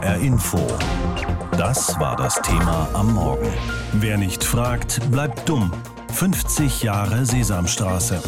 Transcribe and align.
HR 0.00 0.16
Info. 0.16 0.58
Das 1.58 1.98
war 2.00 2.16
das 2.16 2.40
Thema 2.40 2.88
am 2.94 3.12
Morgen. 3.12 3.52
Wer 3.92 4.16
nicht 4.16 4.42
fragt, 4.42 4.98
bleibt 5.10 5.46
dumm. 5.46 5.70
50 6.14 6.82
Jahre 6.82 7.26
Sesamstraße. 7.26 8.22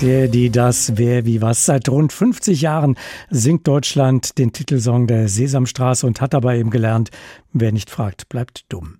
Der, 0.00 0.28
die, 0.28 0.48
das, 0.48 0.92
wer, 0.96 1.26
wie, 1.26 1.42
was. 1.42 1.66
Seit 1.66 1.88
rund 1.88 2.12
50 2.12 2.60
Jahren 2.60 2.94
singt 3.30 3.66
Deutschland 3.66 4.38
den 4.38 4.52
Titelsong 4.52 5.08
der 5.08 5.28
Sesamstraße 5.28 6.06
und 6.06 6.20
hat 6.20 6.34
dabei 6.34 6.58
eben 6.58 6.70
gelernt, 6.70 7.10
wer 7.52 7.72
nicht 7.72 7.90
fragt, 7.90 8.28
bleibt 8.28 8.72
dumm. 8.72 8.98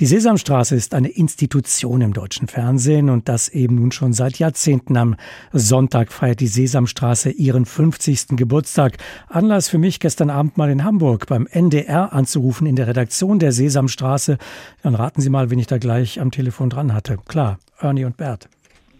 Die 0.00 0.06
Sesamstraße 0.06 0.76
ist 0.76 0.92
eine 0.92 1.08
Institution 1.08 2.02
im 2.02 2.12
deutschen 2.12 2.46
Fernsehen 2.46 3.08
und 3.08 3.26
das 3.30 3.48
eben 3.48 3.76
nun 3.76 3.90
schon 3.90 4.12
seit 4.12 4.38
Jahrzehnten. 4.38 4.98
Am 4.98 5.16
Sonntag 5.54 6.12
feiert 6.12 6.40
die 6.40 6.46
Sesamstraße 6.46 7.30
ihren 7.30 7.64
50. 7.64 8.36
Geburtstag. 8.36 8.98
Anlass 9.28 9.70
für 9.70 9.78
mich, 9.78 9.98
gestern 9.98 10.28
Abend 10.28 10.58
mal 10.58 10.68
in 10.68 10.84
Hamburg 10.84 11.26
beim 11.26 11.46
NDR 11.46 12.12
anzurufen 12.12 12.66
in 12.66 12.76
der 12.76 12.86
Redaktion 12.86 13.38
der 13.38 13.52
Sesamstraße. 13.52 14.36
Dann 14.82 14.94
raten 14.94 15.22
Sie 15.22 15.30
mal, 15.30 15.48
wen 15.48 15.58
ich 15.58 15.68
da 15.68 15.78
gleich 15.78 16.20
am 16.20 16.30
Telefon 16.30 16.68
dran 16.68 16.92
hatte. 16.92 17.16
Klar, 17.26 17.58
Ernie 17.80 18.04
und 18.04 18.18
Bert. 18.18 18.50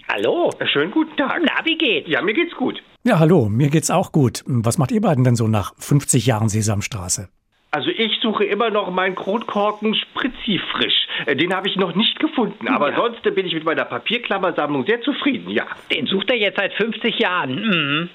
Hallo. 0.09 0.51
Schönen 0.73 0.91
guten 0.91 1.17
Tag. 1.17 1.41
Na, 1.43 1.65
wie 1.65 1.79
geht's? 1.79 2.09
Ja, 2.09 2.23
mir 2.23 2.35
geht's 2.35 2.55
gut. 2.55 2.83
Ja, 3.05 3.19
hallo, 3.19 3.49
mir 3.49 3.69
geht's 3.69 3.91
auch 3.91 4.13
gut. 4.13 4.43
Was 4.47 4.79
macht 4.79 4.93
ihr 4.93 5.01
beiden 5.01 5.25
denn 5.25 5.37
so 5.37 5.49
nach 5.49 5.75
50 5.79 6.27
Jahren 6.27 6.49
Sesamstraße? 6.49 7.29
Also 7.71 7.91
ich 7.91 8.21
suche 8.23 8.45
immer 8.45 8.71
noch 8.71 8.91
meinen 8.91 9.15
Kronkorken 9.15 9.95
Spritzi-frisch. 9.95 10.95
Äh, 10.95 11.04
Den 11.27 11.55
habe 11.55 11.69
ich 11.69 11.77
noch 11.77 11.95
nicht 11.95 12.19
gefunden. 12.21 12.69
Aber 12.69 12.91
Ja. 12.91 12.97
sonst 12.97 13.23
bin 13.35 13.47
ich 13.47 13.55
mit 13.55 13.65
meiner 13.65 13.85
Papierklammersammlung 13.85 14.85
sehr 14.87 15.01
zufrieden, 15.03 15.51
ja. 15.51 15.65
Den 15.91 16.07
sucht 16.07 16.31
er 16.31 16.37
jetzt 16.37 16.57
seit 16.57 16.73
50 16.75 17.19
Jahren. 17.19 17.55
Mhm. 17.55 18.09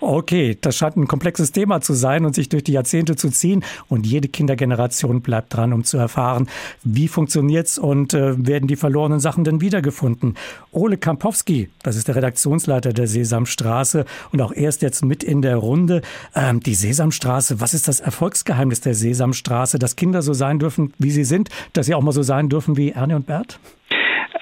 Okay, 0.00 0.58
das 0.60 0.76
scheint 0.76 0.96
ein 0.96 1.06
komplexes 1.08 1.52
Thema 1.52 1.80
zu 1.80 1.94
sein 1.94 2.26
und 2.26 2.34
sich 2.34 2.48
durch 2.50 2.64
die 2.64 2.72
Jahrzehnte 2.72 3.16
zu 3.16 3.30
ziehen. 3.30 3.64
Und 3.88 4.06
jede 4.06 4.28
Kindergeneration 4.28 5.22
bleibt 5.22 5.54
dran, 5.56 5.72
um 5.72 5.84
zu 5.84 5.96
erfahren, 5.96 6.48
wie 6.84 7.08
funktioniert's 7.08 7.78
und 7.78 8.12
äh, 8.12 8.34
werden 8.46 8.66
die 8.68 8.76
verlorenen 8.76 9.20
Sachen 9.20 9.44
denn 9.44 9.60
wiedergefunden. 9.62 10.36
Ole 10.72 10.98
Kampowski, 10.98 11.70
das 11.82 11.96
ist 11.96 12.08
der 12.08 12.16
Redaktionsleiter 12.16 12.92
der 12.92 13.06
Sesamstraße 13.06 14.04
und 14.32 14.42
auch 14.42 14.52
er 14.52 14.68
ist 14.68 14.82
jetzt 14.82 15.04
mit 15.04 15.24
in 15.24 15.40
der 15.42 15.56
Runde. 15.56 16.02
Ähm, 16.34 16.60
die 16.60 16.74
Sesamstraße, 16.74 17.60
was 17.60 17.72
ist 17.74 17.88
das 17.88 18.00
Erfolgsgeheimnis 18.00 18.80
der 18.82 18.94
Sesamstraße, 18.94 19.78
dass 19.78 19.96
Kinder 19.96 20.22
so 20.22 20.32
sein 20.34 20.58
dürfen, 20.58 20.92
wie 20.98 21.10
sie 21.10 21.24
sind, 21.24 21.48
dass 21.72 21.86
sie 21.86 21.94
auch 21.94 22.02
mal 22.02 22.12
so 22.12 22.22
sein 22.22 22.41
dürfen 22.48 22.76
wie 22.76 22.90
Ernie 22.90 23.14
und 23.14 23.26
Bert? 23.26 23.58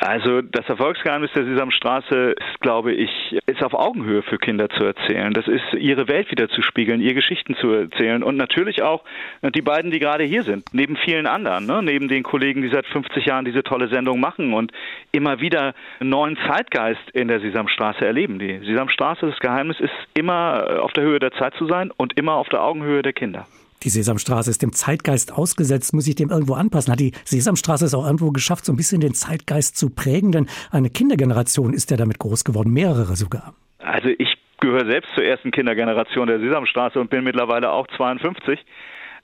Also 0.00 0.40
das 0.40 0.66
Erfolgsgeheimnis 0.66 1.30
der 1.34 1.44
Sesamstraße 1.44 2.32
ist, 2.32 2.60
glaube 2.60 2.94
ich, 2.94 3.10
ist 3.44 3.62
auf 3.62 3.74
Augenhöhe 3.74 4.22
für 4.22 4.38
Kinder 4.38 4.70
zu 4.70 4.84
erzählen. 4.84 5.34
Das 5.34 5.46
ist 5.46 5.74
ihre 5.74 6.08
Welt 6.08 6.30
wieder 6.30 6.48
zu 6.48 6.62
spiegeln, 6.62 7.02
ihr 7.02 7.12
Geschichten 7.12 7.54
zu 7.56 7.70
erzählen 7.70 8.22
und 8.22 8.36
natürlich 8.36 8.82
auch 8.82 9.04
äh, 9.42 9.50
die 9.50 9.60
beiden, 9.60 9.90
die 9.90 9.98
gerade 9.98 10.24
hier 10.24 10.42
sind, 10.42 10.64
neben 10.72 10.96
vielen 10.96 11.26
anderen, 11.26 11.66
ne? 11.66 11.82
neben 11.82 12.08
den 12.08 12.22
Kollegen, 12.22 12.62
die 12.62 12.70
seit 12.70 12.86
50 12.86 13.26
Jahren 13.26 13.44
diese 13.44 13.62
tolle 13.62 13.88
Sendung 13.88 14.20
machen 14.20 14.54
und 14.54 14.72
immer 15.12 15.40
wieder 15.40 15.74
einen 16.00 16.10
neuen 16.10 16.38
Zeitgeist 16.48 17.10
in 17.12 17.28
der 17.28 17.40
Sesamstraße 17.40 18.04
erleben. 18.04 18.38
Die 18.38 18.58
Sesamstraße, 18.64 19.26
das 19.26 19.38
Geheimnis 19.38 19.78
ist 19.80 19.92
immer 20.14 20.64
äh, 20.66 20.76
auf 20.78 20.94
der 20.94 21.04
Höhe 21.04 21.18
der 21.18 21.32
Zeit 21.32 21.54
zu 21.56 21.66
sein 21.66 21.90
und 21.94 22.18
immer 22.18 22.36
auf 22.36 22.48
der 22.48 22.62
Augenhöhe 22.62 23.02
der 23.02 23.12
Kinder. 23.12 23.46
Die 23.82 23.88
Sesamstraße 23.88 24.50
ist 24.50 24.60
dem 24.60 24.72
Zeitgeist 24.72 25.32
ausgesetzt, 25.32 25.94
muss 25.94 26.06
ich 26.06 26.14
dem 26.14 26.28
irgendwo 26.28 26.54
anpassen. 26.54 26.92
Hat 26.92 27.00
die 27.00 27.12
Sesamstraße 27.24 27.86
es 27.86 27.94
auch 27.94 28.04
irgendwo 28.04 28.30
geschafft, 28.30 28.66
so 28.66 28.72
ein 28.72 28.76
bisschen 28.76 29.00
den 29.00 29.14
Zeitgeist 29.14 29.76
zu 29.76 29.88
prägen? 29.88 30.32
Denn 30.32 30.46
eine 30.70 30.90
Kindergeneration 30.90 31.72
ist 31.72 31.90
ja 31.90 31.96
damit 31.96 32.18
groß 32.18 32.44
geworden, 32.44 32.72
mehrere 32.72 33.16
sogar. 33.16 33.54
Also 33.78 34.08
ich 34.08 34.36
gehöre 34.60 34.84
selbst 34.84 35.10
zur 35.14 35.24
ersten 35.24 35.50
Kindergeneration 35.50 36.26
der 36.26 36.40
Sesamstraße 36.40 37.00
und 37.00 37.08
bin 37.08 37.24
mittlerweile 37.24 37.72
auch 37.72 37.86
52. 37.96 38.58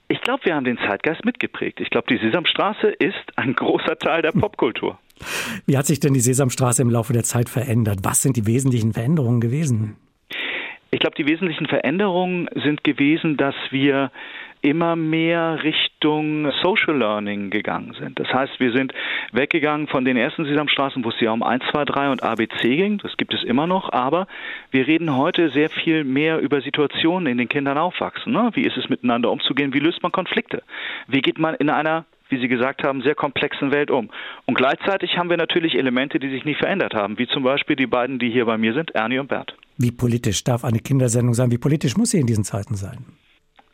Ich 0.09 0.21
glaube, 0.21 0.45
wir 0.45 0.55
haben 0.55 0.63
den 0.63 0.77
Zeitgeist 0.77 1.23
mitgeprägt. 1.25 1.79
Ich 1.79 1.89
glaube, 1.89 2.07
die 2.09 2.17
Sesamstraße 2.17 2.87
ist 2.87 3.15
ein 3.35 3.53
großer 3.53 3.99
Teil 3.99 4.21
der 4.21 4.31
Popkultur. 4.31 4.97
Wie 5.65 5.77
hat 5.77 5.85
sich 5.85 5.99
denn 5.99 6.13
die 6.13 6.19
Sesamstraße 6.19 6.81
im 6.81 6.89
Laufe 6.89 7.13
der 7.13 7.23
Zeit 7.23 7.49
verändert? 7.49 7.99
Was 8.03 8.21
sind 8.21 8.37
die 8.37 8.47
wesentlichen 8.47 8.93
Veränderungen 8.93 9.41
gewesen? 9.41 9.97
Ich 10.89 10.99
glaube, 10.99 11.15
die 11.17 11.27
wesentlichen 11.27 11.67
Veränderungen 11.67 12.49
sind 12.55 12.83
gewesen, 12.83 13.35
dass 13.35 13.55
wir 13.71 14.11
immer 14.61 14.95
mehr 14.95 15.63
Richtung 15.63 16.51
Social 16.61 16.97
Learning 16.97 17.49
gegangen 17.49 17.95
sind. 17.99 18.19
Das 18.19 18.27
heißt, 18.33 18.59
wir 18.59 18.71
sind 18.71 18.93
weggegangen 19.31 19.87
von 19.87 20.05
den 20.05 20.17
ersten 20.17 20.45
Sesamstraßen, 20.45 21.03
wo 21.03 21.09
es 21.09 21.19
ja 21.19 21.31
um 21.31 21.43
1, 21.43 21.63
2, 21.71 21.85
3 21.85 22.11
und 22.11 22.23
ABC 22.23 22.75
ging. 22.75 22.97
Das 22.99 23.17
gibt 23.17 23.33
es 23.33 23.43
immer 23.43 23.67
noch, 23.67 23.91
aber 23.91 24.27
wir 24.71 24.87
reden 24.87 25.15
heute 25.15 25.49
sehr 25.49 25.69
viel 25.69 26.03
mehr 26.03 26.39
über 26.39 26.61
Situationen, 26.61 27.27
in 27.27 27.37
denen 27.37 27.49
Kindern 27.49 27.77
aufwachsen. 27.77 28.33
Ne? 28.33 28.51
Wie 28.53 28.63
ist 28.63 28.77
es 28.77 28.89
miteinander 28.89 29.31
umzugehen? 29.31 29.73
Wie 29.73 29.79
löst 29.79 30.03
man 30.03 30.11
Konflikte? 30.11 30.63
Wie 31.07 31.21
geht 31.21 31.39
man 31.39 31.55
in 31.55 31.69
einer 31.69 32.05
wie 32.29 32.39
Sie 32.39 32.49
gesagt 32.49 32.83
haben, 32.83 33.01
sehr 33.03 33.15
komplexen 33.15 33.71
Welt 33.71 33.89
um. 33.89 34.09
Und 34.45 34.55
gleichzeitig 34.55 35.17
haben 35.17 35.29
wir 35.29 35.37
natürlich 35.37 35.75
Elemente, 35.75 36.19
die 36.19 36.29
sich 36.29 36.43
nicht 36.43 36.59
verändert 36.59 36.93
haben, 36.93 37.17
wie 37.17 37.27
zum 37.27 37.43
Beispiel 37.43 37.75
die 37.75 37.87
beiden, 37.87 38.19
die 38.19 38.29
hier 38.29 38.45
bei 38.45 38.57
mir 38.57 38.73
sind, 38.73 38.91
Ernie 38.91 39.19
und 39.19 39.29
Bert. 39.29 39.55
Wie 39.77 39.91
politisch 39.91 40.43
darf 40.43 40.65
eine 40.65 40.79
Kindersendung 40.79 41.33
sein? 41.33 41.51
Wie 41.51 41.57
politisch 41.57 41.95
muss 41.95 42.11
sie 42.11 42.19
in 42.19 42.27
diesen 42.27 42.43
Zeiten 42.43 42.75
sein? 42.75 43.05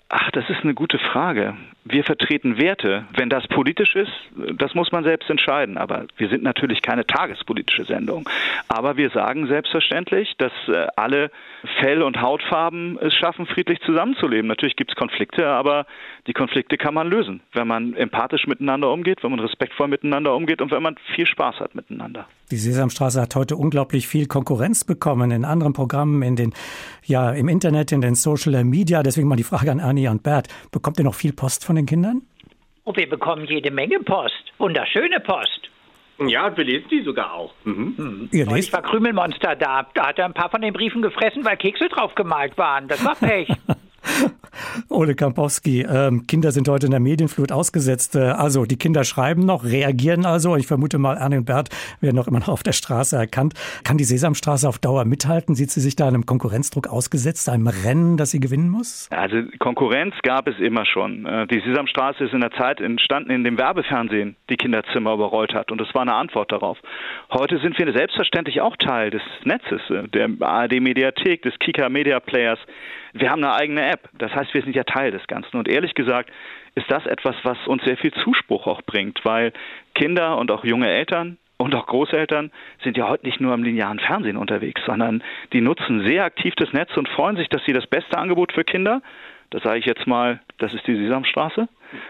Ach, 0.10 0.30
das 0.32 0.48
ist 0.50 0.64
eine 0.64 0.76
gute 0.76 1.00
Frage. 1.00 1.56
Wir 1.86 2.04
vertreten 2.04 2.58
Werte. 2.60 3.06
Wenn 3.18 3.30
das 3.30 3.48
politisch 3.48 3.96
ist, 3.96 4.12
das 4.58 4.76
muss 4.76 4.92
man 4.92 5.04
selbst 5.04 5.30
entscheiden. 5.30 5.78
Aber 5.78 6.06
wir 6.18 6.30
sind 6.30 6.44
natürlich 6.44 6.82
keine 6.82 7.06
tagespolitische 7.06 7.86
Sendung. 7.86 8.30
Aber 8.68 8.96
wir 8.96 9.10
sagen 9.10 9.48
selbstverständlich, 9.48 10.36
dass 10.38 10.52
äh, 10.68 10.88
alle 10.96 11.32
Fell- 11.80 12.04
und 12.04 12.22
Hautfarben 12.22 13.00
es 13.02 13.16
schaffen, 13.16 13.48
friedlich 13.48 13.82
zusammenzuleben. 13.82 14.48
Natürlich 14.48 14.76
gibt 14.76 14.92
es 14.92 14.96
Konflikte, 14.96 15.48
aber 15.48 15.88
die 16.28 16.34
Konflikte 16.34 16.78
kann 16.78 16.94
man 16.94 17.10
lösen, 17.10 17.42
wenn 17.54 17.68
man 17.68 17.96
empathisch 17.96 18.46
miteinander 18.46 18.92
umgeht, 18.92 19.24
wenn 19.24 19.32
man 19.32 19.40
respektvoll 19.40 19.88
miteinander 19.88 20.36
umgeht 20.36 20.62
und 20.62 20.72
wenn 20.72 20.84
man 20.84 20.96
viel 21.16 21.26
Spaß 21.26 21.60
hat 21.60 21.76
miteinander. 21.76 22.28
Die 22.52 22.58
Sesamstraße 22.58 23.22
hat 23.22 23.36
heute 23.36 23.56
unglaublich 23.56 24.08
viel 24.08 24.28
Konkurrenz 24.28 24.84
bekommen 24.84 25.32
in 25.32 25.46
anderen 25.46 25.74
Programmen, 25.74 26.22
in 26.22 26.36
den, 26.36 26.54
ja, 27.06 27.32
im 27.32 27.48
Internet, 27.48 27.92
in 27.92 28.02
den 28.02 28.16
Social 28.16 28.64
Media. 28.64 29.02
Deswegen 29.02 29.28
mal 29.28 29.36
die 29.36 29.44
Frage 29.44 29.72
an 29.72 29.80
Ernie 29.80 30.08
und 30.08 30.24
Bert. 30.24 30.48
Bekommt 30.72 31.00
ihr 31.00 31.06
noch 31.06 31.16
viel 31.16 31.34
Post 31.34 31.66
von 31.66 31.76
den 31.76 31.86
Kindern? 31.86 32.22
Und 32.84 32.98
wir 32.98 33.10
bekommen 33.10 33.46
jede 33.46 33.72
Menge 33.72 34.00
Post. 34.00 34.52
Wunderschöne 34.58 35.20
Post. 35.22 35.70
Ja, 36.28 36.48
und 36.48 36.58
wir 36.58 36.64
lesen 36.64 36.86
die 36.92 37.02
sogar 37.02 37.34
auch. 37.34 37.54
Mhm. 37.64 38.30
Ihr 38.32 38.46
Neulich 38.46 38.66
lest? 38.66 38.74
war 38.74 38.82
Krümelmonster 38.84 39.56
da. 39.56 39.88
Da 39.94 40.08
hat 40.08 40.20
er 40.20 40.26
ein 40.26 40.34
paar 40.34 40.50
von 40.52 40.62
den 40.62 40.74
Briefen 40.74 41.02
gefressen, 41.02 41.44
weil 41.44 41.58
Kekse 41.58 41.90
drauf 41.90 42.14
gemalt 42.14 42.58
waren. 42.58 42.88
Das 42.88 43.04
war 43.04 43.16
Pech. 43.16 43.48
Ole 44.90 45.16
Kampowski, 45.16 45.82
ähm, 45.82 46.26
Kinder 46.28 46.52
sind 46.52 46.68
heute 46.68 46.86
in 46.88 46.92
der 46.92 47.00
Medienflut 47.00 47.52
ausgesetzt. 47.52 48.16
Äh, 48.16 48.20
also 48.20 48.66
die 48.66 48.78
Kinder 48.78 49.04
schreiben 49.04 49.46
noch, 49.46 49.64
reagieren 49.64 50.26
also. 50.26 50.56
Ich 50.56 50.68
vermute 50.68 50.98
mal, 50.98 51.18
Ernie 51.18 51.38
und 51.38 51.46
Bert 51.46 51.70
werden 52.02 52.16
noch 52.16 52.28
immer 52.28 52.40
noch 52.40 52.50
auf 52.50 52.64
der 52.64 52.74
Straße 52.74 53.16
erkannt. 53.16 53.54
Kann 53.84 53.98
die 53.98 54.04
Sesamstraße 54.04 54.68
auf 54.68 54.80
Dauer 54.80 55.06
mithalten? 55.06 55.56
Sieht 55.56 55.72
sie 55.72 55.80
sich 55.80 55.96
da 55.96 56.08
einem 56.08 56.26
Konkurrenzdruck 56.26 56.88
ausgesetzt, 56.88 57.50
einem 57.50 57.68
Rennen, 57.68 58.18
das 58.18 58.32
sie 58.32 58.40
gewinnen 58.40 58.70
muss? 58.70 59.10
Also 59.12 59.38
Konkurrenz 59.60 60.16
gab 60.24 60.48
es 60.48 60.60
immer 60.60 60.86
schon. 60.86 61.26
Äh, 61.26 61.48
Die 61.48 61.60
Sesamstraße 61.60 62.26
ist 62.26 62.34
in 62.34 62.42
der 62.42 62.52
Zeit 62.52 62.82
entstanden, 62.82 63.32
in 63.32 63.44
dem 63.44 63.58
Werbefernsehen 63.58 64.36
die 64.50 64.58
Kinderzimmer 64.58 65.14
überrollt 65.14 65.54
hat. 65.54 65.72
Und 65.72 65.80
das 65.80 65.94
war 65.94 66.02
eine 66.02 66.16
Antwort 66.16 66.52
darauf. 66.52 66.78
Heute 67.32 67.60
sind 67.60 67.78
wir 67.78 67.92
selbstverständlich 67.94 68.62
auch 68.62 68.76
Teil 68.78 69.10
des 69.10 69.22
Netzes, 69.44 69.82
äh, 69.90 70.08
der 70.08 70.30
ARD-Mediathek, 70.40 71.42
des 71.42 71.58
Kika 71.60 71.90
Media 71.90 72.20
Players. 72.20 72.60
Wir 73.14 73.30
haben 73.30 73.44
eine 73.44 73.54
eigene 73.54 73.90
App. 73.90 74.10
Das 74.18 74.34
heißt, 74.34 74.54
wir 74.54 74.64
sind 74.64 74.76
ja 74.76 74.84
Teil 74.84 75.12
des 75.12 75.26
Ganzen. 75.28 75.58
Und 75.58 75.68
ehrlich 75.68 75.94
gesagt 75.94 76.32
ist 76.76 76.90
das 76.90 77.06
etwas, 77.06 77.36
was 77.44 77.58
uns 77.68 77.84
sehr 77.84 77.98
viel 77.98 78.12
Zuspruch 78.12 78.68
auch 78.68 78.82
bringt, 78.82 79.24
weil 79.24 79.54
Kinder 79.94 80.38
und 80.38 80.52
auch 80.52 80.66
junge 80.66 80.90
Eltern 80.90 81.38
und 81.58 81.76
auch 81.76 81.86
Großeltern 81.86 82.52
sind 82.84 82.98
ja 82.98 83.08
heute 83.08 83.26
nicht 83.26 83.40
nur 83.40 83.54
im 83.54 83.64
linearen 83.64 84.00
Fernsehen 84.00 84.38
unterwegs, 84.38 84.82
sondern 84.86 85.24
die 85.54 85.62
nutzen 85.62 86.04
sehr 86.06 86.26
aktiv 86.26 86.56
das 86.58 86.74
Netz 86.74 86.98
und 86.98 87.08
freuen 87.08 87.38
sich, 87.38 87.48
dass 87.50 87.64
sie 87.66 87.74
das 87.74 87.88
beste 87.88 88.18
Angebot 88.18 88.52
für 88.52 88.64
Kinder, 88.64 89.02
das 89.52 89.62
sage 89.64 89.80
ich 89.80 89.86
jetzt 89.86 90.08
mal, 90.08 90.42
das 90.58 90.74
ist 90.74 90.86
die 90.88 90.96
Sesamstraße, 90.96 91.70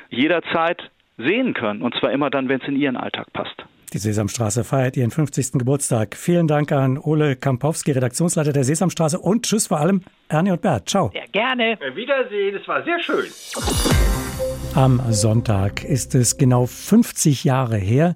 jederzeit 0.09 0.89
sehen 1.17 1.53
können. 1.53 1.81
Und 1.81 1.93
zwar 1.95 2.11
immer 2.11 2.29
dann, 2.29 2.47
wenn 2.47 2.61
es 2.61 2.67
in 2.67 2.77
ihren 2.77 2.97
Alltag 2.97 3.31
passt. 3.33 3.65
Die 3.93 3.99
Sesamstraße 3.99 4.63
feiert 4.63 4.97
ihren 4.97 5.11
50. 5.11 5.51
Geburtstag. 5.51 6.15
Vielen 6.15 6.47
Dank 6.47 6.71
an 6.71 6.97
Ole 6.97 7.35
Kampowski, 7.35 7.91
Redaktionsleiter 7.91 8.51
der 8.51 8.63
Sesamstraße 8.63 9.19
und 9.19 9.45
tschüss 9.45 9.67
vor 9.67 9.79
allem 9.79 10.01
Ernie 10.29 10.49
und 10.49 10.61
Bert. 10.63 10.89
Ciao. 10.89 11.11
Ja, 11.13 11.21
gerne. 11.31 11.77
Wiedersehen, 11.93 12.55
es 12.55 12.67
war 12.67 12.83
sehr 12.83 12.99
schön. 12.99 13.25
Am 14.73 14.99
Sonntag 15.11 15.83
ist 15.83 16.15
es 16.15 16.37
genau 16.37 16.65
50 16.65 17.43
Jahre 17.43 17.77
her. 17.77 18.15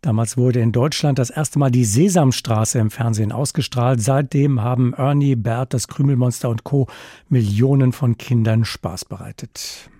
Damals 0.00 0.38
wurde 0.38 0.60
in 0.60 0.72
Deutschland 0.72 1.18
das 1.18 1.28
erste 1.28 1.58
Mal 1.58 1.70
die 1.70 1.84
Sesamstraße 1.84 2.78
im 2.78 2.90
Fernsehen 2.90 3.30
ausgestrahlt. 3.30 4.00
Seitdem 4.00 4.62
haben 4.62 4.94
Ernie, 4.94 5.36
Bert, 5.36 5.74
das 5.74 5.88
Krümelmonster 5.88 6.48
und 6.48 6.64
Co. 6.64 6.86
Millionen 7.28 7.92
von 7.92 8.16
Kindern 8.16 8.64
Spaß 8.64 9.04
bereitet. 9.04 9.90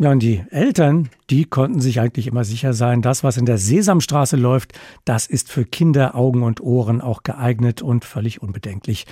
Ja, 0.00 0.12
und 0.12 0.22
die 0.22 0.42
Eltern, 0.48 1.10
die 1.28 1.44
konnten 1.44 1.82
sich 1.82 2.00
eigentlich 2.00 2.26
immer 2.26 2.42
sicher 2.42 2.72
sein, 2.72 3.02
das, 3.02 3.22
was 3.22 3.36
in 3.36 3.44
der 3.44 3.58
Sesamstraße 3.58 4.38
läuft, 4.38 4.72
das 5.04 5.26
ist 5.26 5.52
für 5.52 5.66
Kinder, 5.66 6.14
Augen 6.14 6.42
und 6.42 6.62
Ohren 6.62 7.02
auch 7.02 7.22
geeignet 7.22 7.82
und 7.82 8.06
völlig 8.06 8.40
unbedenklich. 8.40 9.04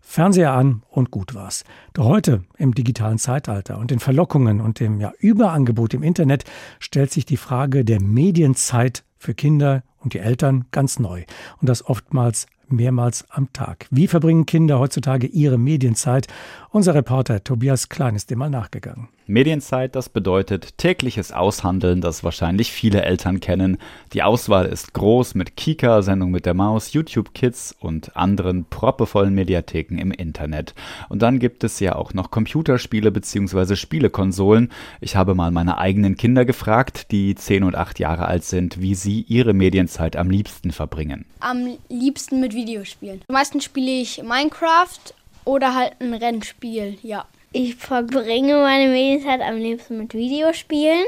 Fernseher 0.00 0.52
an 0.52 0.82
und 0.88 1.10
gut 1.10 1.34
war's. 1.34 1.64
Doch 1.94 2.04
heute 2.04 2.44
im 2.58 2.76
digitalen 2.76 3.18
Zeitalter 3.18 3.76
und 3.76 3.90
den 3.90 3.98
Verlockungen 3.98 4.60
und 4.60 4.78
dem 4.78 5.00
ja, 5.00 5.12
Überangebot 5.18 5.94
im 5.94 6.04
Internet 6.04 6.44
stellt 6.78 7.10
sich 7.10 7.26
die 7.26 7.38
Frage 7.38 7.84
der 7.84 8.00
Medienzeit 8.00 9.02
für 9.18 9.34
Kinder 9.34 9.82
und 10.06 10.14
die 10.14 10.20
Eltern 10.20 10.66
ganz 10.70 11.00
neu. 11.00 11.24
Und 11.60 11.68
das 11.68 11.84
oftmals 11.84 12.46
mehrmals 12.68 13.24
am 13.30 13.52
Tag. 13.52 13.86
Wie 13.90 14.06
verbringen 14.06 14.46
Kinder 14.46 14.78
heutzutage 14.78 15.26
ihre 15.26 15.58
Medienzeit? 15.58 16.28
Unser 16.70 16.94
Reporter 16.94 17.42
Tobias 17.42 17.88
Klein 17.88 18.14
ist 18.14 18.30
dem 18.30 18.38
mal 18.38 18.50
nachgegangen. 18.50 19.08
Medienzeit, 19.28 19.96
das 19.96 20.08
bedeutet 20.08 20.78
tägliches 20.78 21.32
Aushandeln, 21.32 22.00
das 22.00 22.22
wahrscheinlich 22.22 22.70
viele 22.70 23.02
Eltern 23.02 23.40
kennen. 23.40 23.78
Die 24.12 24.22
Auswahl 24.22 24.66
ist 24.66 24.94
groß 24.94 25.34
mit 25.34 25.56
Kika, 25.56 26.02
Sendung 26.02 26.30
mit 26.30 26.46
der 26.46 26.54
Maus, 26.54 26.92
YouTube 26.92 27.34
Kids 27.34 27.74
und 27.80 28.16
anderen 28.16 28.66
proppevollen 28.66 29.34
Mediatheken 29.34 29.98
im 29.98 30.12
Internet. 30.12 30.74
Und 31.08 31.22
dann 31.22 31.40
gibt 31.40 31.64
es 31.64 31.80
ja 31.80 31.96
auch 31.96 32.14
noch 32.14 32.30
Computerspiele 32.30 33.10
bzw. 33.10 33.74
Spielekonsolen. 33.74 34.70
Ich 35.00 35.16
habe 35.16 35.34
mal 35.34 35.50
meine 35.50 35.78
eigenen 35.78 36.16
Kinder 36.16 36.44
gefragt, 36.44 37.10
die 37.10 37.34
10 37.34 37.64
und 37.64 37.74
8 37.74 37.98
Jahre 37.98 38.26
alt 38.26 38.44
sind, 38.44 38.80
wie 38.80 38.94
sie 38.94 39.22
ihre 39.22 39.54
Medienzeit 39.54 39.95
am 39.98 40.30
liebsten 40.30 40.72
verbringen. 40.72 41.24
Am 41.40 41.76
liebsten 41.88 42.40
mit 42.40 42.54
Videospielen. 42.54 43.22
Meistens 43.28 43.64
spiele 43.64 43.90
ich 43.90 44.22
Minecraft 44.22 45.14
oder 45.44 45.74
halt 45.74 45.94
ein 46.00 46.12
Rennspiel, 46.12 46.98
ja. 47.02 47.24
Ich 47.52 47.76
verbringe 47.76 48.56
meine 48.56 48.90
Medienzeit 48.90 49.40
am 49.40 49.56
liebsten 49.56 49.98
mit 49.98 50.12
Videospielen. 50.12 51.04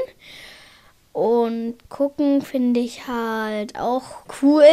Und 1.11 1.75
gucken 1.89 2.41
finde 2.41 2.79
ich 2.79 3.07
halt 3.07 3.77
auch 3.77 4.23
cool. 4.41 4.63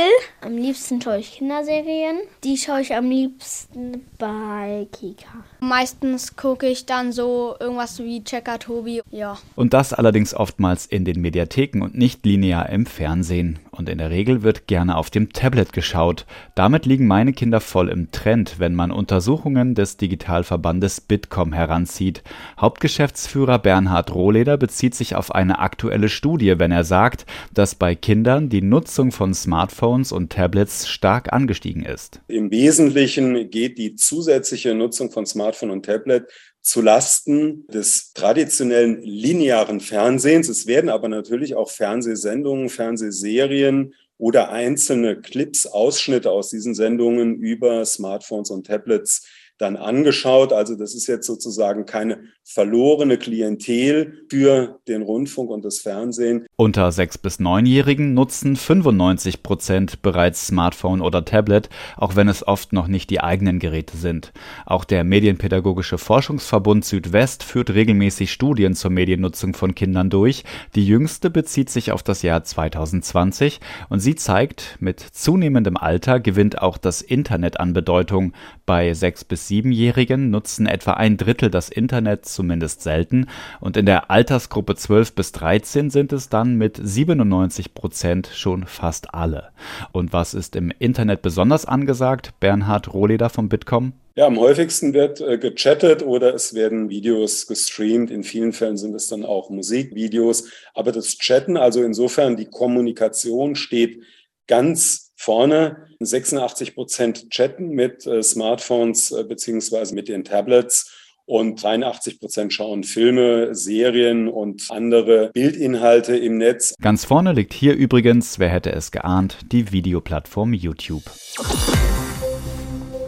Am 0.42 0.56
liebsten 0.56 1.00
schaue 1.00 1.18
ich 1.18 1.32
Kinderserien. 1.32 2.18
Die 2.44 2.56
schaue 2.56 2.82
ich 2.82 2.94
am 2.94 3.10
liebsten 3.10 4.04
bei 4.18 4.86
Kika. 4.92 5.44
Meistens 5.60 6.36
gucke 6.36 6.68
ich 6.68 6.86
dann 6.86 7.10
so 7.10 7.56
irgendwas 7.58 7.98
wie 7.98 8.22
Checker 8.22 8.58
Tobi. 8.58 9.02
Ja. 9.10 9.38
Und 9.56 9.72
das 9.72 9.92
allerdings 9.92 10.34
oftmals 10.34 10.86
in 10.86 11.04
den 11.04 11.20
Mediatheken 11.20 11.82
und 11.82 11.96
nicht 11.96 12.24
linear 12.24 12.68
im 12.68 12.86
Fernsehen. 12.86 13.58
Und 13.78 13.88
in 13.88 13.98
der 13.98 14.10
Regel 14.10 14.42
wird 14.42 14.66
gerne 14.66 14.96
auf 14.96 15.10
dem 15.10 15.32
Tablet 15.32 15.72
geschaut. 15.72 16.26
Damit 16.56 16.86
liegen 16.86 17.06
meine 17.06 17.32
Kinder 17.32 17.60
voll 17.60 17.88
im 17.90 18.10
Trend, 18.10 18.58
wenn 18.58 18.74
man 18.74 18.90
Untersuchungen 18.90 19.74
des 19.74 19.96
Digitalverbandes 19.98 21.00
Bitkom 21.00 21.52
heranzieht. 21.52 22.24
Hauptgeschäftsführer 22.60 23.58
Bernhard 23.58 24.14
Rohleder 24.14 24.56
bezieht 24.56 24.94
sich 24.94 25.14
auf 25.14 25.34
eine 25.34 25.60
aktuelle 25.60 26.08
Studie 26.08 26.56
wenn 26.58 26.72
er 26.72 26.84
sagt, 26.84 27.26
dass 27.52 27.74
bei 27.74 27.94
Kindern 27.94 28.48
die 28.48 28.62
Nutzung 28.62 29.12
von 29.12 29.34
Smartphones 29.34 30.12
und 30.12 30.32
Tablets 30.32 30.88
stark 30.88 31.32
angestiegen 31.32 31.84
ist. 31.84 32.20
Im 32.28 32.50
Wesentlichen 32.50 33.50
geht 33.50 33.78
die 33.78 33.94
zusätzliche 33.94 34.74
Nutzung 34.74 35.10
von 35.10 35.26
Smartphone 35.26 35.70
und 35.70 35.84
Tablet 35.84 36.24
zu 36.66 36.82
Lasten 36.82 37.64
des 37.68 38.12
traditionellen 38.12 39.00
linearen 39.00 39.78
Fernsehens. 39.78 40.48
Es 40.48 40.66
werden 40.66 40.90
aber 40.90 41.08
natürlich 41.08 41.54
auch 41.54 41.70
Fernsehsendungen, 41.70 42.70
Fernsehserien 42.70 43.94
oder 44.18 44.50
einzelne 44.50 45.20
Clips, 45.20 45.66
Ausschnitte 45.66 46.32
aus 46.32 46.50
diesen 46.50 46.74
Sendungen 46.74 47.36
über 47.36 47.84
Smartphones 47.84 48.50
und 48.50 48.66
Tablets 48.66 49.24
dann 49.58 49.76
angeschaut. 49.76 50.52
Also 50.52 50.74
das 50.74 50.96
ist 50.96 51.06
jetzt 51.06 51.28
sozusagen 51.28 51.86
keine 51.86 52.24
verlorene 52.42 53.16
Klientel 53.16 54.24
für 54.28 54.80
den 54.88 55.02
Rundfunk 55.02 55.50
und 55.50 55.64
das 55.64 55.78
Fernsehen. 55.78 56.46
Unter 56.58 56.90
sechs 56.90 57.18
bis 57.18 57.38
neunjährigen 57.38 58.14
nutzen 58.14 58.56
95 58.56 59.42
Prozent 59.42 60.00
bereits 60.00 60.46
Smartphone 60.46 61.02
oder 61.02 61.22
Tablet, 61.22 61.68
auch 61.98 62.16
wenn 62.16 62.28
es 62.28 62.48
oft 62.48 62.72
noch 62.72 62.86
nicht 62.86 63.10
die 63.10 63.20
eigenen 63.20 63.58
Geräte 63.58 63.98
sind. 63.98 64.32
Auch 64.64 64.84
der 64.84 65.04
Medienpädagogische 65.04 65.98
Forschungsverbund 65.98 66.82
Südwest 66.86 67.42
führt 67.42 67.68
regelmäßig 67.68 68.32
Studien 68.32 68.74
zur 68.74 68.90
Mediennutzung 68.90 69.52
von 69.52 69.74
Kindern 69.74 70.08
durch. 70.08 70.44
Die 70.74 70.86
jüngste 70.86 71.28
bezieht 71.28 71.68
sich 71.68 71.92
auf 71.92 72.02
das 72.02 72.22
Jahr 72.22 72.42
2020 72.42 73.60
und 73.90 74.00
sie 74.00 74.14
zeigt, 74.14 74.78
mit 74.80 75.00
zunehmendem 75.00 75.76
Alter 75.76 76.20
gewinnt 76.20 76.62
auch 76.62 76.78
das 76.78 77.02
Internet 77.02 77.60
an 77.60 77.74
Bedeutung. 77.74 78.32
Bei 78.64 78.94
sechs 78.94 79.24
bis 79.24 79.46
Siebenjährigen 79.46 80.30
nutzen 80.30 80.64
etwa 80.64 80.92
ein 80.92 81.18
Drittel 81.18 81.50
das 81.50 81.68
Internet 81.68 82.24
zumindest 82.24 82.80
selten 82.80 83.26
und 83.60 83.76
in 83.76 83.84
der 83.84 84.10
Altersgruppe 84.10 84.74
12 84.74 85.14
bis 85.14 85.32
13 85.32 85.90
sind 85.90 86.14
es 86.14 86.30
dann 86.30 86.45
mit 86.54 86.78
97 86.80 87.74
Prozent 87.74 88.30
schon 88.32 88.66
fast 88.66 89.12
alle. 89.12 89.48
Und 89.90 90.12
was 90.12 90.34
ist 90.34 90.54
im 90.54 90.72
Internet 90.78 91.22
besonders 91.22 91.64
angesagt? 91.64 92.34
Bernhard 92.38 92.94
Rohleder 92.94 93.28
vom 93.28 93.48
Bitkom? 93.48 93.92
Ja, 94.14 94.26
am 94.26 94.38
häufigsten 94.38 94.94
wird 94.94 95.20
äh, 95.20 95.36
gechattet 95.36 96.02
oder 96.02 96.34
es 96.34 96.54
werden 96.54 96.88
Videos 96.88 97.46
gestreamt. 97.46 98.10
In 98.10 98.22
vielen 98.22 98.52
Fällen 98.52 98.78
sind 98.78 98.94
es 98.94 99.08
dann 99.08 99.24
auch 99.24 99.50
Musikvideos. 99.50 100.50
Aber 100.72 100.92
das 100.92 101.18
Chatten, 101.18 101.56
also 101.56 101.82
insofern 101.82 102.36
die 102.36 102.46
Kommunikation 102.46 103.56
steht 103.56 104.00
ganz 104.46 105.12
vorne. 105.16 105.88
86 106.00 106.74
Prozent 106.74 107.30
chatten 107.30 107.70
mit 107.70 108.06
äh, 108.06 108.22
Smartphones 108.22 109.10
äh, 109.10 109.24
beziehungsweise 109.24 109.94
mit 109.94 110.08
den 110.08 110.24
Tablets 110.24 110.92
und 111.26 111.62
83 111.62 112.18
Prozent 112.18 112.52
schauen 112.52 112.84
Filme, 112.84 113.54
Serien 113.54 114.28
und 114.28 114.70
andere 114.70 115.30
Bildinhalte 115.34 116.16
im 116.16 116.38
Netz. 116.38 116.74
Ganz 116.80 117.04
vorne 117.04 117.32
liegt 117.32 117.52
hier 117.52 117.74
übrigens, 117.74 118.38
wer 118.38 118.48
hätte 118.48 118.72
es 118.72 118.90
geahnt, 118.90 119.38
die 119.52 119.72
Videoplattform 119.72 120.54
YouTube. 120.54 121.04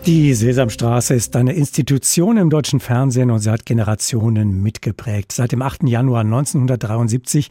Die 0.08 0.32
Sesamstraße 0.32 1.12
ist 1.12 1.36
eine 1.36 1.52
Institution 1.52 2.38
im 2.38 2.48
deutschen 2.48 2.80
Fernsehen 2.80 3.30
und 3.30 3.40
sie 3.40 3.50
hat 3.50 3.66
Generationen 3.66 4.62
mitgeprägt. 4.62 5.32
Seit 5.32 5.52
dem 5.52 5.60
8. 5.60 5.82
Januar 5.82 6.22
1973 6.22 7.50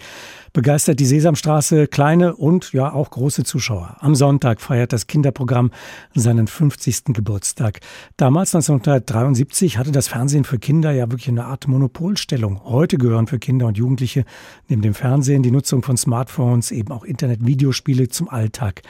begeistert 0.53 0.99
die 0.99 1.05
Sesamstraße 1.05 1.85
kleine 1.85 2.35
und 2.35 2.73
ja 2.73 2.91
auch 2.91 3.11
große 3.11 3.43
Zuschauer. 3.43 3.97
Am 3.99 4.15
Sonntag 4.15 4.59
feiert 4.59 4.91
das 4.91 5.05
Kinderprogramm 5.05 5.69
seinen 6.15 6.47
50. 6.47 7.13
Geburtstag. 7.13 7.79
Damals 8.17 8.55
1973 8.55 9.77
hatte 9.77 9.91
das 9.91 10.07
Fernsehen 10.07 10.43
für 10.43 10.57
Kinder 10.57 10.89
ja 10.89 11.11
wirklich 11.11 11.29
eine 11.29 11.45
Art 11.45 11.67
Monopolstellung. 11.67 12.63
Heute 12.63 12.97
gehören 12.97 13.27
für 13.27 13.37
Kinder 13.37 13.67
und 13.67 13.77
Jugendliche 13.77 14.25
neben 14.67 14.81
dem 14.81 14.95
Fernsehen 14.95 15.43
die 15.43 15.51
Nutzung 15.51 15.83
von 15.83 15.95
Smartphones, 15.95 16.71
eben 16.71 16.91
auch 16.91 17.03
Internet-Videospiele 17.03 18.07
zum 18.07 18.27
Alltag. 18.27 18.81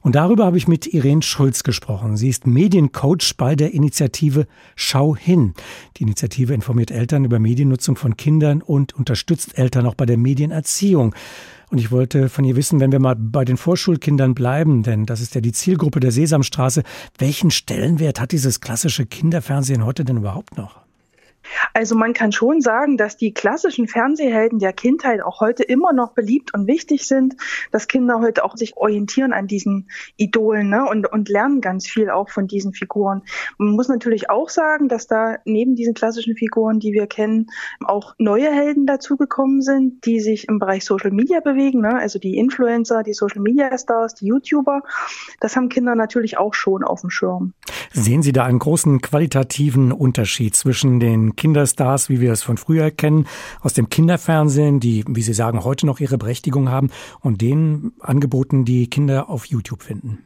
Und 0.00 0.16
darüber 0.16 0.44
habe 0.44 0.56
ich 0.56 0.66
mit 0.66 0.92
Irene 0.92 1.22
Schulz 1.22 1.62
gesprochen. 1.62 2.16
Sie 2.16 2.28
ist 2.28 2.48
Mediencoach 2.48 3.11
bei 3.36 3.54
der 3.54 3.74
Initiative 3.74 4.46
Schau 4.76 5.16
hin. 5.16 5.54
Die 5.96 6.02
Initiative 6.02 6.54
informiert 6.54 6.90
Eltern 6.90 7.24
über 7.24 7.38
Mediennutzung 7.38 7.96
von 7.96 8.16
Kindern 8.16 8.62
und 8.62 8.94
unterstützt 8.94 9.58
Eltern 9.58 9.86
auch 9.86 9.94
bei 9.94 10.06
der 10.06 10.16
Medienerziehung. 10.16 11.14
Und 11.70 11.78
ich 11.78 11.90
wollte 11.90 12.28
von 12.28 12.44
ihr 12.44 12.56
wissen, 12.56 12.80
wenn 12.80 12.92
wir 12.92 13.00
mal 13.00 13.16
bei 13.16 13.44
den 13.44 13.56
Vorschulkindern 13.56 14.34
bleiben, 14.34 14.82
denn 14.82 15.06
das 15.06 15.20
ist 15.20 15.34
ja 15.34 15.40
die 15.40 15.52
Zielgruppe 15.52 16.00
der 16.00 16.12
Sesamstraße, 16.12 16.82
welchen 17.18 17.50
Stellenwert 17.50 18.20
hat 18.20 18.32
dieses 18.32 18.60
klassische 18.60 19.06
Kinderfernsehen 19.06 19.84
heute 19.84 20.04
denn 20.04 20.18
überhaupt 20.18 20.56
noch? 20.56 20.82
Also 21.74 21.94
man 21.94 22.12
kann 22.12 22.32
schon 22.32 22.60
sagen, 22.60 22.96
dass 22.96 23.16
die 23.16 23.32
klassischen 23.34 23.88
Fernsehhelden 23.88 24.58
der 24.58 24.72
Kindheit 24.72 25.22
auch 25.22 25.40
heute 25.40 25.62
immer 25.62 25.92
noch 25.92 26.12
beliebt 26.12 26.54
und 26.54 26.66
wichtig 26.66 27.06
sind, 27.06 27.36
dass 27.70 27.88
Kinder 27.88 28.20
heute 28.20 28.44
auch 28.44 28.56
sich 28.56 28.76
orientieren 28.76 29.32
an 29.32 29.46
diesen 29.46 29.88
Idolen 30.16 30.68
ne, 30.70 30.86
und, 30.88 31.10
und 31.10 31.28
lernen 31.28 31.60
ganz 31.60 31.88
viel 31.88 32.10
auch 32.10 32.28
von 32.30 32.46
diesen 32.46 32.72
Figuren. 32.72 33.22
Man 33.58 33.70
muss 33.70 33.88
natürlich 33.88 34.30
auch 34.30 34.48
sagen, 34.48 34.88
dass 34.88 35.06
da 35.06 35.36
neben 35.44 35.74
diesen 35.74 35.94
klassischen 35.94 36.36
Figuren, 36.36 36.80
die 36.80 36.92
wir 36.92 37.06
kennen, 37.06 37.46
auch 37.84 38.14
neue 38.18 38.50
Helden 38.50 38.86
dazugekommen 38.86 39.62
sind, 39.62 40.04
die 40.04 40.20
sich 40.20 40.48
im 40.48 40.58
Bereich 40.58 40.84
Social 40.84 41.10
Media 41.10 41.40
bewegen, 41.40 41.80
ne, 41.80 41.96
also 41.96 42.18
die 42.18 42.36
Influencer, 42.36 43.02
die 43.02 43.14
Social 43.14 43.42
Media 43.42 43.76
Stars, 43.76 44.14
die 44.14 44.26
YouTuber. 44.26 44.82
Das 45.40 45.56
haben 45.56 45.68
Kinder 45.68 45.94
natürlich 45.94 46.38
auch 46.38 46.54
schon 46.54 46.84
auf 46.84 47.00
dem 47.00 47.10
Schirm. 47.10 47.54
Sehen 47.92 48.22
Sie 48.22 48.32
da 48.32 48.44
einen 48.44 48.58
großen 48.58 49.00
qualitativen 49.00 49.92
Unterschied 49.92 50.56
zwischen 50.56 51.00
den 51.00 51.31
Kinderstars, 51.36 52.08
wie 52.08 52.20
wir 52.20 52.32
es 52.32 52.42
von 52.42 52.56
früher 52.56 52.90
kennen, 52.90 53.26
aus 53.60 53.74
dem 53.74 53.88
Kinderfernsehen, 53.88 54.80
die, 54.80 55.04
wie 55.06 55.22
Sie 55.22 55.34
sagen, 55.34 55.64
heute 55.64 55.86
noch 55.86 56.00
ihre 56.00 56.18
Berechtigung 56.18 56.68
haben, 56.68 56.90
und 57.20 57.40
den 57.40 57.92
Angeboten, 58.00 58.64
die 58.64 58.88
Kinder 58.88 59.28
auf 59.28 59.46
YouTube 59.46 59.82
finden? 59.82 60.18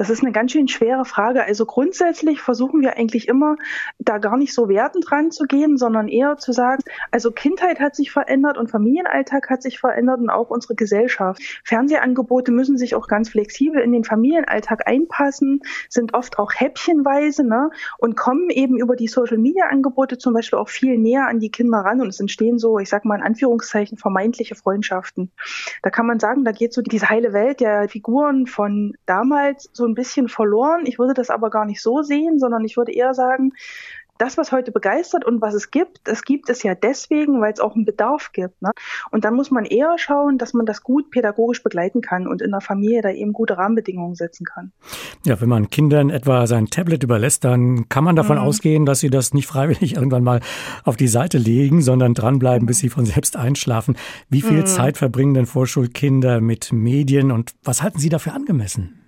Das 0.00 0.08
ist 0.08 0.22
eine 0.22 0.32
ganz 0.32 0.52
schön 0.52 0.66
schwere 0.66 1.04
Frage. 1.04 1.44
Also 1.44 1.66
grundsätzlich 1.66 2.40
versuchen 2.40 2.80
wir 2.80 2.96
eigentlich 2.96 3.28
immer, 3.28 3.56
da 3.98 4.16
gar 4.16 4.38
nicht 4.38 4.54
so 4.54 4.66
wertend 4.66 5.04
dran 5.06 5.30
zu 5.30 5.44
gehen, 5.44 5.76
sondern 5.76 6.08
eher 6.08 6.38
zu 6.38 6.52
sagen, 6.52 6.82
also 7.10 7.32
Kindheit 7.32 7.80
hat 7.80 7.94
sich 7.94 8.10
verändert 8.10 8.56
und 8.56 8.70
Familienalltag 8.70 9.50
hat 9.50 9.62
sich 9.62 9.78
verändert 9.78 10.20
und 10.20 10.30
auch 10.30 10.48
unsere 10.48 10.74
Gesellschaft. 10.74 11.42
Fernsehangebote 11.64 12.50
müssen 12.50 12.78
sich 12.78 12.94
auch 12.94 13.08
ganz 13.08 13.28
flexibel 13.28 13.82
in 13.82 13.92
den 13.92 14.04
Familienalltag 14.04 14.88
einpassen, 14.88 15.60
sind 15.90 16.14
oft 16.14 16.38
auch 16.38 16.52
häppchenweise 16.54 17.44
ne, 17.44 17.68
und 17.98 18.16
kommen 18.16 18.48
eben 18.48 18.78
über 18.78 18.96
die 18.96 19.06
Social-Media-Angebote 19.06 20.16
zum 20.16 20.32
Beispiel 20.32 20.58
auch 20.58 20.70
viel 20.70 20.96
näher 20.96 21.28
an 21.28 21.40
die 21.40 21.50
Kinder 21.50 21.80
ran 21.80 22.00
und 22.00 22.08
es 22.08 22.20
entstehen 22.20 22.58
so, 22.58 22.78
ich 22.78 22.88
sag 22.88 23.04
mal 23.04 23.16
in 23.16 23.22
Anführungszeichen, 23.22 23.98
vermeintliche 23.98 24.54
Freundschaften. 24.54 25.30
Da 25.82 25.90
kann 25.90 26.06
man 26.06 26.18
sagen, 26.20 26.46
da 26.46 26.52
geht 26.52 26.72
so 26.72 26.80
diese 26.80 27.10
heile 27.10 27.34
Welt 27.34 27.60
der 27.60 27.86
Figuren 27.90 28.46
von 28.46 28.94
damals 29.04 29.68
so 29.74 29.89
ein 29.90 29.94
bisschen 29.94 30.28
verloren. 30.28 30.86
Ich 30.86 30.98
würde 30.98 31.14
das 31.14 31.30
aber 31.30 31.50
gar 31.50 31.64
nicht 31.64 31.82
so 31.82 32.02
sehen, 32.02 32.38
sondern 32.38 32.64
ich 32.64 32.76
würde 32.76 32.92
eher 32.92 33.14
sagen, 33.14 33.52
das, 34.20 34.36
was 34.36 34.52
heute 34.52 34.70
begeistert 34.70 35.24
und 35.24 35.40
was 35.40 35.54
es 35.54 35.70
gibt, 35.70 36.00
das 36.04 36.22
gibt 36.22 36.50
es 36.50 36.62
ja 36.62 36.74
deswegen, 36.74 37.40
weil 37.40 37.52
es 37.52 37.60
auch 37.60 37.74
einen 37.74 37.86
Bedarf 37.86 38.32
gibt. 38.32 38.60
Ne? 38.60 38.70
Und 39.10 39.24
dann 39.24 39.34
muss 39.34 39.50
man 39.50 39.64
eher 39.64 39.96
schauen, 39.96 40.36
dass 40.36 40.52
man 40.52 40.66
das 40.66 40.82
gut 40.82 41.10
pädagogisch 41.10 41.62
begleiten 41.62 42.02
kann 42.02 42.28
und 42.28 42.42
in 42.42 42.50
der 42.50 42.60
Familie 42.60 43.00
da 43.00 43.10
eben 43.10 43.32
gute 43.32 43.56
Rahmenbedingungen 43.56 44.14
setzen 44.14 44.44
kann. 44.44 44.72
Ja, 45.24 45.40
wenn 45.40 45.48
man 45.48 45.70
Kindern 45.70 46.10
etwa 46.10 46.46
sein 46.46 46.66
Tablet 46.66 47.02
überlässt, 47.02 47.44
dann 47.44 47.88
kann 47.88 48.04
man 48.04 48.14
davon 48.14 48.36
mhm. 48.36 48.44
ausgehen, 48.44 48.84
dass 48.84 49.00
sie 49.00 49.10
das 49.10 49.32
nicht 49.32 49.46
freiwillig 49.46 49.94
irgendwann 49.96 50.24
mal 50.24 50.40
auf 50.84 50.96
die 50.96 51.08
Seite 51.08 51.38
legen, 51.38 51.80
sondern 51.80 52.12
dranbleiben, 52.12 52.66
bis 52.66 52.78
sie 52.78 52.90
von 52.90 53.06
selbst 53.06 53.36
einschlafen. 53.36 53.96
Wie 54.28 54.42
viel 54.42 54.60
mhm. 54.60 54.66
Zeit 54.66 54.98
verbringen 54.98 55.32
denn 55.32 55.46
Vorschulkinder 55.46 56.42
mit 56.42 56.72
Medien 56.72 57.30
und 57.30 57.52
was 57.64 57.82
halten 57.82 57.98
Sie 57.98 58.10
dafür 58.10 58.34
angemessen? 58.34 58.99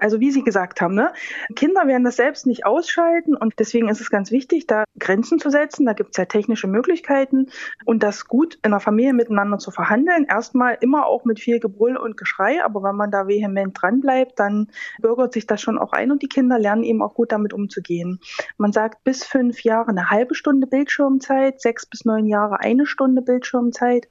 Also 0.00 0.20
wie 0.20 0.30
Sie 0.30 0.42
gesagt 0.42 0.80
haben, 0.80 0.94
ne? 0.94 1.12
Kinder 1.54 1.86
werden 1.86 2.04
das 2.04 2.16
selbst 2.16 2.46
nicht 2.46 2.66
ausschalten 2.66 3.36
und 3.36 3.54
deswegen 3.58 3.88
ist 3.88 4.00
es 4.00 4.10
ganz 4.10 4.30
wichtig, 4.30 4.66
da 4.66 4.84
Grenzen 4.98 5.38
zu 5.38 5.50
setzen. 5.50 5.86
Da 5.86 5.92
gibt 5.92 6.10
es 6.10 6.16
ja 6.16 6.24
technische 6.24 6.66
Möglichkeiten 6.66 7.46
und 7.84 8.02
das 8.02 8.26
gut 8.26 8.58
in 8.62 8.70
der 8.70 8.80
Familie 8.80 9.12
miteinander 9.12 9.58
zu 9.58 9.70
verhandeln. 9.70 10.24
Erstmal 10.24 10.78
immer 10.80 11.06
auch 11.06 11.24
mit 11.24 11.40
viel 11.40 11.60
Gebrüll 11.60 11.96
und 11.96 12.16
Geschrei, 12.16 12.64
aber 12.64 12.82
wenn 12.82 12.96
man 12.96 13.10
da 13.10 13.26
vehement 13.26 13.80
dran 13.80 14.00
bleibt, 14.00 14.38
dann 14.38 14.68
bürgert 15.00 15.32
sich 15.32 15.46
das 15.46 15.60
schon 15.60 15.78
auch 15.78 15.92
ein 15.92 16.10
und 16.10 16.22
die 16.22 16.28
Kinder 16.28 16.58
lernen 16.58 16.82
eben 16.82 17.02
auch 17.02 17.14
gut 17.14 17.32
damit 17.32 17.52
umzugehen. 17.52 18.20
Man 18.58 18.72
sagt 18.72 19.04
bis 19.04 19.24
fünf 19.24 19.62
Jahre 19.62 19.90
eine 19.90 20.10
halbe 20.10 20.34
Stunde 20.34 20.66
Bildschirmzeit, 20.66 21.60
sechs 21.60 21.86
bis 21.86 22.04
neun 22.04 22.26
Jahre 22.26 22.60
eine 22.60 22.86
Stunde 22.86 23.22
Bildschirmzeit 23.22 24.08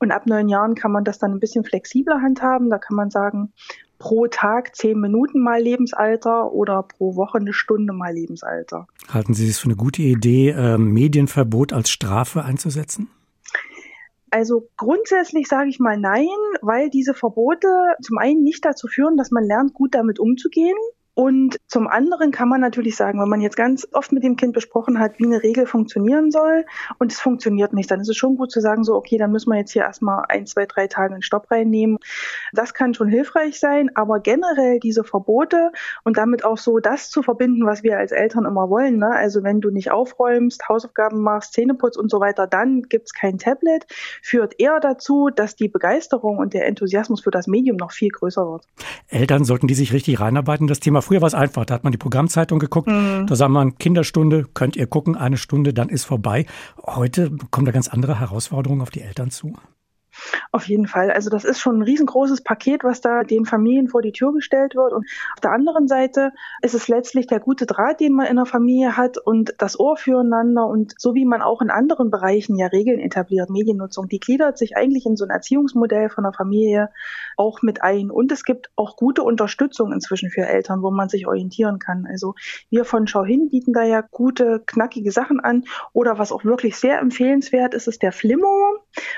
und 0.00 0.12
ab 0.12 0.26
neun 0.26 0.48
Jahren 0.48 0.74
kann 0.74 0.92
man 0.92 1.04
das 1.04 1.18
dann 1.18 1.32
ein 1.32 1.40
bisschen 1.40 1.64
flexibler 1.64 2.20
handhaben. 2.20 2.70
Da 2.70 2.78
kann 2.78 2.96
man 2.96 3.10
sagen, 3.10 3.52
pro 3.98 4.26
Tag 4.26 4.74
zehn 4.76 5.00
Minuten 5.00 5.42
mal 5.42 5.60
Lebensalter 5.60 6.52
oder 6.52 6.82
pro 6.82 7.16
Woche 7.16 7.38
eine 7.38 7.52
Stunde 7.52 7.92
mal 7.92 8.12
Lebensalter. 8.12 8.86
Halten 9.08 9.34
Sie 9.34 9.48
es 9.48 9.58
für 9.58 9.66
eine 9.66 9.76
gute 9.76 10.02
Idee, 10.02 10.50
äh, 10.50 10.78
Medienverbot 10.78 11.72
als 11.72 11.90
Strafe 11.90 12.44
einzusetzen? 12.44 13.08
Also 14.30 14.68
grundsätzlich 14.76 15.46
sage 15.46 15.68
ich 15.68 15.78
mal 15.78 15.96
nein, 15.96 16.26
weil 16.60 16.90
diese 16.90 17.14
Verbote 17.14 17.68
zum 18.02 18.18
einen 18.18 18.42
nicht 18.42 18.64
dazu 18.64 18.88
führen, 18.88 19.16
dass 19.16 19.30
man 19.30 19.44
lernt, 19.44 19.74
gut 19.74 19.94
damit 19.94 20.18
umzugehen. 20.18 20.76
Und 21.14 21.58
zum 21.68 21.86
anderen 21.86 22.32
kann 22.32 22.48
man 22.48 22.60
natürlich 22.60 22.96
sagen, 22.96 23.20
wenn 23.20 23.28
man 23.28 23.40
jetzt 23.40 23.56
ganz 23.56 23.86
oft 23.92 24.10
mit 24.10 24.24
dem 24.24 24.36
Kind 24.36 24.52
besprochen 24.52 24.98
hat, 24.98 25.18
wie 25.18 25.26
eine 25.26 25.42
Regel 25.42 25.64
funktionieren 25.66 26.32
soll 26.32 26.66
und 26.98 27.12
es 27.12 27.20
funktioniert 27.20 27.72
nicht, 27.72 27.88
dann 27.90 28.00
ist 28.00 28.08
es 28.08 28.16
schon 28.16 28.36
gut 28.36 28.50
zu 28.50 28.60
sagen, 28.60 28.82
so, 28.82 28.94
okay, 28.96 29.16
dann 29.16 29.30
müssen 29.30 29.50
wir 29.50 29.58
jetzt 29.58 29.72
hier 29.72 29.82
erstmal 29.82 30.24
ein, 30.28 30.46
zwei, 30.46 30.66
drei 30.66 30.88
Tage 30.88 31.14
einen 31.14 31.22
Stopp 31.22 31.50
reinnehmen. 31.52 31.98
Das 32.52 32.74
kann 32.74 32.94
schon 32.94 33.08
hilfreich 33.08 33.60
sein, 33.60 33.90
aber 33.94 34.18
generell 34.18 34.80
diese 34.80 35.04
Verbote 35.04 35.70
und 36.02 36.16
damit 36.16 36.44
auch 36.44 36.58
so 36.58 36.80
das 36.80 37.10
zu 37.10 37.22
verbinden, 37.22 37.64
was 37.64 37.84
wir 37.84 37.96
als 37.96 38.10
Eltern 38.10 38.44
immer 38.44 38.68
wollen. 38.68 38.98
Ne? 38.98 39.10
Also 39.10 39.44
wenn 39.44 39.60
du 39.60 39.70
nicht 39.70 39.92
aufräumst, 39.92 40.68
Hausaufgaben 40.68 41.22
machst, 41.22 41.52
Zähneputz 41.52 41.96
und 41.96 42.10
so 42.10 42.18
weiter, 42.18 42.48
dann 42.48 42.82
gibt's 42.82 43.12
kein 43.12 43.38
Tablet, 43.38 43.86
führt 44.20 44.58
eher 44.58 44.80
dazu, 44.80 45.30
dass 45.32 45.54
die 45.54 45.68
Begeisterung 45.68 46.38
und 46.38 46.54
der 46.54 46.66
Enthusiasmus 46.66 47.20
für 47.20 47.30
das 47.30 47.46
Medium 47.46 47.76
noch 47.76 47.92
viel 47.92 48.08
größer 48.08 48.44
wird. 48.50 48.66
Eltern 49.06 49.44
sollten 49.44 49.68
die 49.68 49.74
sich 49.74 49.92
richtig 49.92 50.18
reinarbeiten, 50.18 50.66
das 50.66 50.80
Thema 50.80 51.03
Früher 51.04 51.20
war 51.20 51.26
es 51.26 51.34
einfach, 51.34 51.66
da 51.66 51.74
hat 51.74 51.84
man 51.84 51.92
die 51.92 51.98
Programmzeitung 51.98 52.58
geguckt, 52.58 52.88
mhm. 52.88 53.26
da 53.26 53.36
sah 53.36 53.48
man 53.48 53.76
Kinderstunde, 53.76 54.46
könnt 54.54 54.74
ihr 54.74 54.86
gucken, 54.86 55.16
eine 55.16 55.36
Stunde, 55.36 55.74
dann 55.74 55.90
ist 55.90 56.04
vorbei. 56.04 56.46
Heute 56.82 57.30
kommen 57.50 57.66
da 57.66 57.72
ganz 57.72 57.88
andere 57.88 58.20
Herausforderungen 58.20 58.80
auf 58.80 58.88
die 58.88 59.02
Eltern 59.02 59.30
zu. 59.30 59.52
Auf 60.52 60.68
jeden 60.68 60.86
Fall. 60.86 61.10
Also 61.10 61.30
das 61.30 61.44
ist 61.44 61.60
schon 61.60 61.78
ein 61.78 61.82
riesengroßes 61.82 62.42
Paket, 62.42 62.84
was 62.84 63.00
da 63.00 63.22
den 63.22 63.44
Familien 63.44 63.88
vor 63.88 64.02
die 64.02 64.12
Tür 64.12 64.32
gestellt 64.32 64.74
wird. 64.74 64.92
Und 64.92 65.06
auf 65.34 65.40
der 65.42 65.52
anderen 65.52 65.88
Seite 65.88 66.32
ist 66.62 66.74
es 66.74 66.88
letztlich 66.88 67.26
der 67.26 67.40
gute 67.40 67.66
Draht, 67.66 68.00
den 68.00 68.14
man 68.14 68.26
in 68.26 68.36
der 68.36 68.46
Familie 68.46 68.96
hat 68.96 69.18
und 69.18 69.54
das 69.58 69.78
Ohr 69.78 69.96
füreinander 69.96 70.66
und 70.66 70.94
so 70.98 71.14
wie 71.14 71.24
man 71.24 71.42
auch 71.42 71.60
in 71.60 71.70
anderen 71.70 72.10
Bereichen 72.10 72.56
ja 72.56 72.66
Regeln 72.68 73.00
etabliert, 73.00 73.50
Mediennutzung, 73.50 74.08
die 74.08 74.20
gliedert 74.20 74.58
sich 74.58 74.76
eigentlich 74.76 75.06
in 75.06 75.16
so 75.16 75.24
ein 75.24 75.30
Erziehungsmodell 75.30 76.08
von 76.08 76.24
der 76.24 76.32
Familie 76.32 76.90
auch 77.36 77.62
mit 77.62 77.82
ein. 77.82 78.10
Und 78.10 78.32
es 78.32 78.44
gibt 78.44 78.70
auch 78.76 78.96
gute 78.96 79.22
Unterstützung 79.22 79.92
inzwischen 79.92 80.30
für 80.30 80.46
Eltern, 80.46 80.82
wo 80.82 80.90
man 80.90 81.08
sich 81.08 81.26
orientieren 81.26 81.78
kann. 81.78 82.06
Also 82.08 82.34
wir 82.70 82.84
von 82.84 83.06
Schau 83.06 83.24
hin 83.24 83.48
bieten 83.50 83.72
da 83.72 83.82
ja 83.82 84.00
gute, 84.00 84.62
knackige 84.64 85.10
Sachen 85.10 85.40
an. 85.40 85.64
Oder 85.92 86.18
was 86.18 86.32
auch 86.32 86.44
wirklich 86.44 86.76
sehr 86.76 86.98
empfehlenswert 87.00 87.74
ist, 87.74 87.88
ist 87.88 88.02
der 88.02 88.12
Flimmo, 88.12 88.73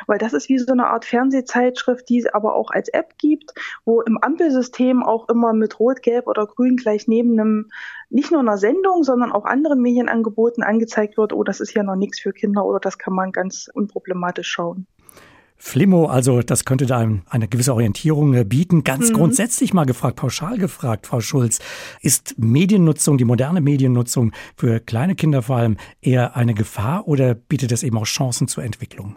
weil 0.06 0.18
das 0.18 0.32
ist 0.32 0.48
wie 0.48 0.58
so 0.58 0.72
eine 0.72 0.88
Art 0.88 1.04
Fernsehzeitschrift, 1.04 2.08
die 2.08 2.18
es 2.18 2.26
aber 2.26 2.54
auch 2.54 2.70
als 2.70 2.88
App 2.88 3.18
gibt, 3.18 3.52
wo 3.84 4.00
im 4.02 4.18
Ampelsystem 4.18 5.02
auch 5.02 5.28
immer 5.28 5.52
mit 5.52 5.78
Rot, 5.80 6.02
Gelb 6.02 6.26
oder 6.26 6.46
Grün 6.46 6.76
gleich 6.76 7.08
neben 7.08 7.38
einem 7.38 7.70
nicht 8.10 8.30
nur 8.30 8.40
einer 8.40 8.58
Sendung, 8.58 9.02
sondern 9.02 9.32
auch 9.32 9.44
anderen 9.44 9.80
Medienangeboten 9.80 10.62
angezeigt 10.62 11.16
wird, 11.16 11.32
oh, 11.32 11.42
das 11.42 11.60
ist 11.60 11.74
ja 11.74 11.82
noch 11.82 11.96
nichts 11.96 12.20
für 12.20 12.32
Kinder 12.32 12.64
oder 12.64 12.80
das 12.80 12.98
kann 12.98 13.14
man 13.14 13.32
ganz 13.32 13.68
unproblematisch 13.72 14.48
schauen. 14.48 14.86
Flimmo, 15.58 16.06
also 16.06 16.42
das 16.42 16.64
könnte 16.64 16.84
da 16.86 16.98
eine 16.98 17.48
gewisse 17.48 17.72
Orientierung 17.72 18.34
äh, 18.34 18.44
bieten. 18.44 18.84
Ganz 18.84 19.10
mhm. 19.10 19.14
grundsätzlich 19.14 19.72
mal 19.72 19.86
gefragt, 19.86 20.16
pauschal 20.16 20.58
gefragt, 20.58 21.06
Frau 21.06 21.20
Schulz, 21.20 21.60
ist 22.02 22.34
Mediennutzung, 22.38 23.16
die 23.16 23.24
moderne 23.24 23.60
Mediennutzung 23.60 24.32
für 24.56 24.80
kleine 24.80 25.14
Kinder 25.14 25.42
vor 25.42 25.56
allem 25.56 25.76
eher 26.02 26.36
eine 26.36 26.54
Gefahr 26.54 27.08
oder 27.08 27.34
bietet 27.34 27.72
es 27.72 27.82
eben 27.82 27.96
auch 27.96 28.04
Chancen 28.04 28.48
zur 28.48 28.64
Entwicklung? 28.64 29.16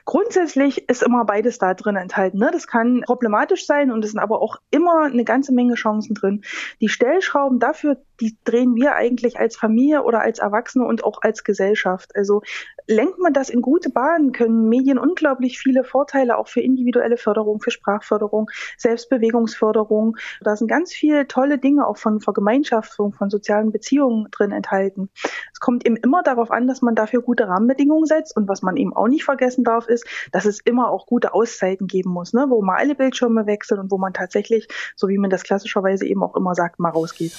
Grundsätzlich 0.05 0.89
ist 0.89 1.03
immer 1.03 1.25
beides 1.25 1.57
da 1.57 1.73
drin 1.73 1.95
enthalten. 1.95 2.39
Ne? 2.39 2.49
Das 2.51 2.67
kann 2.67 3.01
problematisch 3.01 3.65
sein 3.65 3.91
und 3.91 4.03
es 4.03 4.11
sind 4.11 4.19
aber 4.19 4.41
auch 4.41 4.57
immer 4.71 5.03
eine 5.03 5.23
ganze 5.23 5.53
Menge 5.53 5.75
Chancen 5.75 6.15
drin. 6.15 6.43
Die 6.79 6.89
Stellschrauben 6.89 7.59
dafür, 7.59 7.97
die 8.19 8.37
drehen 8.43 8.75
wir 8.75 8.95
eigentlich 8.95 9.39
als 9.39 9.55
Familie 9.55 10.03
oder 10.03 10.21
als 10.21 10.39
Erwachsene 10.39 10.85
und 10.85 11.03
auch 11.03 11.19
als 11.21 11.43
Gesellschaft. 11.43 12.15
Also 12.15 12.41
lenkt 12.87 13.19
man 13.19 13.33
das 13.33 13.49
in 13.49 13.61
gute 13.61 13.89
Bahnen, 13.89 14.31
können 14.31 14.69
Medien 14.69 14.97
unglaublich 14.97 15.59
viele 15.59 15.83
Vorteile 15.83 16.37
auch 16.37 16.47
für 16.47 16.61
individuelle 16.61 17.17
Förderung, 17.17 17.61
für 17.61 17.71
Sprachförderung, 17.71 18.49
Selbstbewegungsförderung. 18.77 20.17
Da 20.41 20.55
sind 20.55 20.67
ganz 20.67 20.93
viele 20.93 21.27
tolle 21.27 21.57
Dinge 21.57 21.87
auch 21.87 21.97
von 21.97 22.21
Vergemeinschaftung, 22.21 23.13
von 23.13 23.29
sozialen 23.29 23.71
Beziehungen 23.71 24.27
drin 24.31 24.51
enthalten. 24.51 25.09
Es 25.53 25.59
kommt 25.59 25.85
eben 25.85 25.97
immer 25.97 26.23
darauf 26.23 26.51
an, 26.51 26.67
dass 26.67 26.81
man 26.81 26.95
dafür 26.95 27.21
gute 27.21 27.47
Rahmenbedingungen 27.47 28.05
setzt 28.05 28.35
und 28.35 28.47
was 28.47 28.61
man 28.61 28.77
eben 28.77 28.95
auch 28.95 29.07
nicht 29.07 29.23
vergessen 29.23 29.63
darf, 29.63 29.87
ist, 29.91 30.05
dass 30.31 30.45
es 30.45 30.59
immer 30.59 30.89
auch 30.89 31.05
gute 31.05 31.33
Auszeiten 31.33 31.87
geben 31.87 32.11
muss, 32.11 32.33
ne? 32.33 32.47
wo 32.49 32.61
man 32.61 32.77
alle 32.77 32.95
Bildschirme 32.95 33.45
wechselt 33.45 33.79
und 33.79 33.91
wo 33.91 33.97
man 33.97 34.13
tatsächlich, 34.13 34.67
so 34.95 35.07
wie 35.07 35.17
man 35.17 35.29
das 35.29 35.43
klassischerweise 35.43 36.05
eben 36.05 36.23
auch 36.23 36.35
immer 36.35 36.55
sagt, 36.55 36.79
mal 36.79 36.89
rausgeht. 36.89 37.33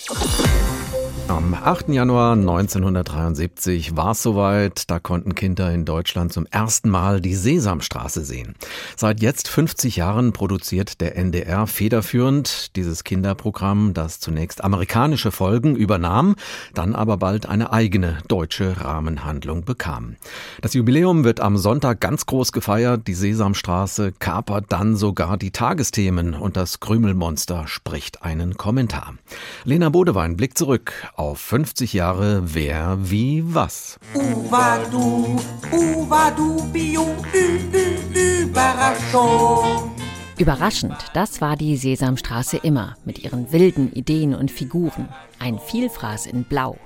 Am 1.29 1.55
8. 1.55 1.89
Januar 1.91 2.33
1973 2.33 3.97
war 3.97 4.11
es 4.11 4.23
soweit, 4.23 4.91
da 4.91 4.99
konnten 4.99 5.35
Kinder 5.35 5.73
in 5.73 5.85
Deutschland 5.85 6.33
zum 6.33 6.47
ersten 6.47 6.91
Mal 6.91 7.21
die 7.21 7.37
Sesamstraße 7.37 8.25
sehen. 8.25 8.55
Seit 8.97 9.23
jetzt 9.23 9.49
50 9.49 9.97
Jahren 9.97 10.33
produziert 10.33 11.01
der 11.01 11.17
NDR 11.17 11.67
federführend 11.69 12.75
dieses 12.77 13.05
Kinderprogramm, 13.05 13.95
das 13.95 14.19
zunächst 14.19 14.65
amerikanische 14.65 15.31
Folgen 15.31 15.77
übernahm, 15.77 16.35
dann 16.75 16.95
aber 16.95 17.17
bald 17.17 17.47
eine 17.47 17.73
eigene 17.73 18.19
deutsche 18.27 18.81
Rahmenhandlung 18.81 19.65
bekam. 19.65 20.17
Das 20.61 20.75
Jubiläum 20.75 21.25
wird 21.25 21.41
am 21.41 21.57
Sonntag 21.57 22.01
ganz 22.01 22.27
groß 22.27 22.51
gefeiert, 22.53 23.07
die 23.07 23.15
Sesamstraße 23.15 24.13
kapert 24.19 24.67
dann 24.71 24.97
sogar 24.97 25.37
die 25.37 25.53
Tagesthemen 25.53 26.35
und 26.35 26.57
das 26.57 26.81
Krümelmonster 26.81 27.69
spricht 27.69 28.23
einen 28.23 28.57
Kommentar. 28.57 29.15
Lena 29.65 29.89
Bodewein 29.89 30.37
blickt 30.37 30.59
zurück 30.59 30.93
auf 31.15 31.39
50 31.39 31.93
Jahre 31.93 32.55
Wer 32.55 32.99
wie 33.01 33.43
was. 33.45 33.99
Uvadu, 34.15 35.41
Uvadu, 35.71 36.63
Bio, 36.73 37.15
Ü, 37.35 37.59
Ü, 37.75 38.43
Überraschung. 38.43 39.93
Überraschend, 40.39 40.97
das 41.15 41.41
war 41.41 41.57
die 41.57 41.77
Sesamstraße 41.77 42.57
immer 42.57 42.97
mit 43.05 43.19
ihren 43.19 43.53
wilden 43.53 43.93
Ideen 43.93 44.35
und 44.35 44.51
Figuren. 44.51 45.09
Ein 45.39 45.59
Vielfraß 45.59 46.27
in 46.27 46.45
Blau. 46.45 46.79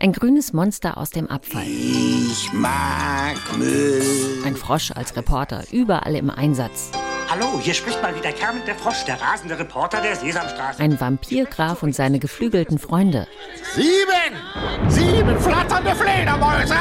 Ein 0.00 0.12
grünes 0.12 0.52
Monster 0.52 0.96
aus 0.96 1.10
dem 1.10 1.26
Abfall. 1.28 1.66
Ich 1.66 2.52
mag 2.52 3.36
Müll. 3.58 4.02
Ein 4.44 4.56
Frosch 4.56 4.92
als 4.92 5.16
Reporter, 5.16 5.64
überall 5.70 6.16
im 6.16 6.30
Einsatz. 6.30 6.90
Hallo, 7.30 7.60
hier 7.60 7.74
spricht 7.74 8.00
mal 8.00 8.16
wieder 8.16 8.32
Kermit 8.32 8.66
der 8.66 8.74
Frosch, 8.74 9.04
der 9.04 9.20
rasende 9.20 9.58
Reporter 9.58 10.00
der 10.00 10.16
Sesamstraße. 10.16 10.82
Ein 10.82 10.98
Vampirgraf 10.98 11.82
und 11.82 11.94
seine 11.94 12.18
geflügelten 12.18 12.78
Freunde. 12.78 13.26
Sieben! 13.74 14.88
Sieben 14.88 15.38
flatternde 15.38 15.94
Fledermäuse! 15.94 16.74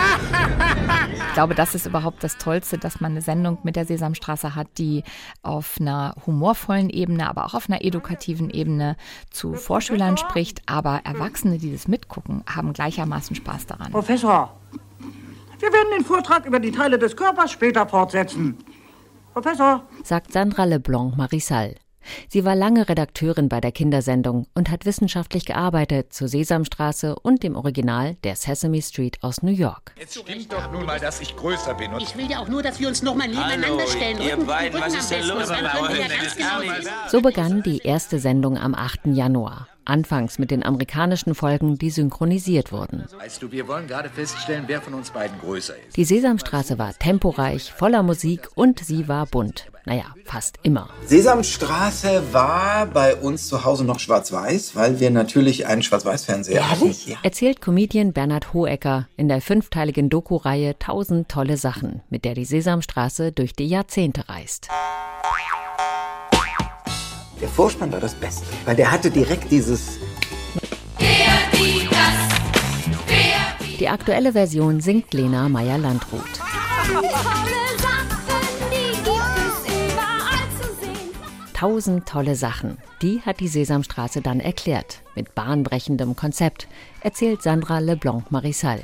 ich 1.28 1.34
glaube, 1.34 1.54
das 1.54 1.76
ist 1.76 1.86
überhaupt 1.86 2.24
das 2.24 2.38
Tollste, 2.38 2.78
dass 2.78 3.02
man 3.02 3.12
eine 3.12 3.22
Sendung 3.22 3.58
mit 3.64 3.76
der 3.76 3.86
Sesamstraße 3.86 4.56
hat, 4.56 4.68
die 4.78 5.04
auf 5.44 5.76
einer 5.82 6.16
humorvollen 6.26 6.90
Ebene, 6.90 7.30
aber 7.30 7.46
auch 7.46 7.54
auf 7.54 7.70
einer 7.70 7.84
edukativen 7.84 8.50
Ebene 8.50 8.96
zu 9.30 9.54
Vorschülern 9.54 10.16
spricht. 10.16 10.62
Aber 10.66 11.02
Erwachsene, 11.04 11.58
die 11.58 11.74
das 11.74 11.90
mitgucken, 11.90 12.46
haben 12.50 12.72
gleichermaßen 12.72 13.36
Spaß 13.36 13.66
daran. 13.66 13.92
Professor, 13.92 14.58
wir 15.60 15.74
werden 15.74 15.90
den 15.98 16.06
Vortrag 16.06 16.46
über 16.46 16.62
die 16.62 16.72
Teile 16.72 16.98
des 16.98 17.18
Körpers 17.18 17.52
später 17.52 17.86
fortsetzen. 17.86 18.58
Professor, 19.38 19.84
sagt 20.04 20.34
Sandra 20.34 20.64
Leblanc 20.64 21.16
Marissal. 21.16 21.76
Sie 22.28 22.44
war 22.44 22.56
lange 22.56 22.90
Redakteurin 22.90 23.50
bei 23.50 23.62
der 23.62 23.72
Kindersendung 23.72 24.48
und 24.56 24.72
hat 24.72 24.88
wissenschaftlich 24.88 25.46
gearbeitet 25.46 26.12
zu 26.12 26.28
Sesamstraße 26.28 27.16
und 27.20 27.44
dem 27.44 27.56
Original 27.56 28.16
der 28.24 28.36
Sesame 28.36 28.82
Street 28.82 29.22
aus 29.22 29.44
New 29.44 29.52
York. 29.52 29.94
Jetzt 30.00 30.18
stimmt 30.18 30.52
doch 30.52 30.72
nun 30.72 30.88
mal, 30.88 31.00
dass 31.00 31.22
ich 31.22 31.36
größer 31.36 31.76
bin. 31.76 31.92
ich 32.00 32.18
will 32.18 32.32
ja 32.32 32.40
auch 32.40 32.48
nur, 32.48 32.64
dass 32.64 32.80
wir 32.80 32.88
uns 32.88 33.04
noch 33.04 33.14
mal 33.14 33.28
nebeneinander 33.28 33.68
Hallo, 33.68 33.88
stellen. 33.88 34.20
ihr 34.20 34.34
Rücken, 34.34 34.48
beiden, 34.48 34.82
Rücken 34.82 34.94
was 34.96 35.00
ist 35.04 35.12
denn 35.12 35.28
los? 35.28 35.50
Ja 35.50 35.60
genau 35.60 35.86
sehen. 35.86 36.90
So 37.10 37.22
begann 37.22 37.62
die 37.62 37.78
erste 37.84 38.18
Sendung 38.18 38.58
am 38.58 38.74
8. 38.74 39.06
Januar. 39.06 39.68
Anfangs 39.88 40.40
mit 40.40 40.52
den 40.52 40.64
amerikanischen 40.64 41.34
Folgen, 41.36 41.78
die 41.78 41.90
synchronisiert 41.90 42.72
wurden. 42.72 43.06
Weißt 43.18 43.42
du, 43.42 43.52
wir 43.52 43.68
wollen 43.68 43.88
gerade 43.88 44.10
feststellen, 44.10 44.66
wer 44.68 44.82
von 44.82 44.94
uns 44.94 45.12
beiden 45.12 45.40
größer 45.40 45.76
ist. 45.88 45.96
Die 45.96 46.06
Sesamstraße 46.06 46.78
war 46.78 46.94
temporeich, 46.98 47.72
voller 47.72 48.04
Musik 48.04 48.50
und 48.56 48.80
sie 48.80 49.08
war 49.08 49.26
bunt. 49.26 49.68
Naja, 49.86 50.04
fast 50.26 50.60
immer. 50.64 50.90
Sesamstraße 51.06 52.34
war 52.34 52.88
bei 52.88 53.16
uns 53.16 53.48
zu 53.48 53.64
Hause 53.64 53.86
noch 53.86 54.00
schwarz-weiß, 54.00 54.76
weil 54.76 55.00
wir 55.00 55.12
natürlich 55.12 55.66
einen 55.66 55.82
Schwarz-Weiß-Fernseher 55.82 56.70
hatten. 56.70 56.94
Ja. 57.06 57.16
Erzählt 57.24 57.62
Comedian 57.62 58.12
Bernhard 58.12 58.54
Hohecker 58.54 59.08
in 59.16 59.30
der 59.30 59.40
fünfteiligen 59.40 60.10
Doku-Reihe 60.10 60.78
Tausend 60.78 61.30
tolle 61.30 61.56
Sachen, 61.56 62.02
mit 62.10 62.26
der 62.26 62.34
die 62.34 62.44
Sesamstraße 62.44 63.32
durch 63.32 63.54
die 63.54 63.68
Jahrzehnte 63.68 64.28
reist. 64.28 64.68
Der 67.40 67.48
Vorspann 67.48 67.92
war 67.92 68.00
das 68.00 68.16
Beste, 68.16 68.46
weil 68.66 68.76
der 68.76 68.92
hatte 68.92 69.12
direkt 69.12 69.52
dieses 69.52 70.00
Die 73.80 73.88
aktuelle 73.88 74.34
Version 74.34 74.82
singt 74.82 75.14
Lena 75.14 75.48
Meyer-Landrut. 75.48 76.24
Tausend 81.58 82.08
tolle 82.08 82.36
Sachen. 82.36 82.78
Die 83.02 83.20
hat 83.22 83.40
die 83.40 83.48
Sesamstraße 83.48 84.22
dann 84.22 84.40
erklärt. 84.40 85.02
Mit 85.16 85.34
bahnbrechendem 85.34 86.16
Konzept, 86.16 86.68
erzählt 87.02 87.42
Sandra 87.42 87.80
Leblanc 87.80 88.30
Marissal. 88.32 88.80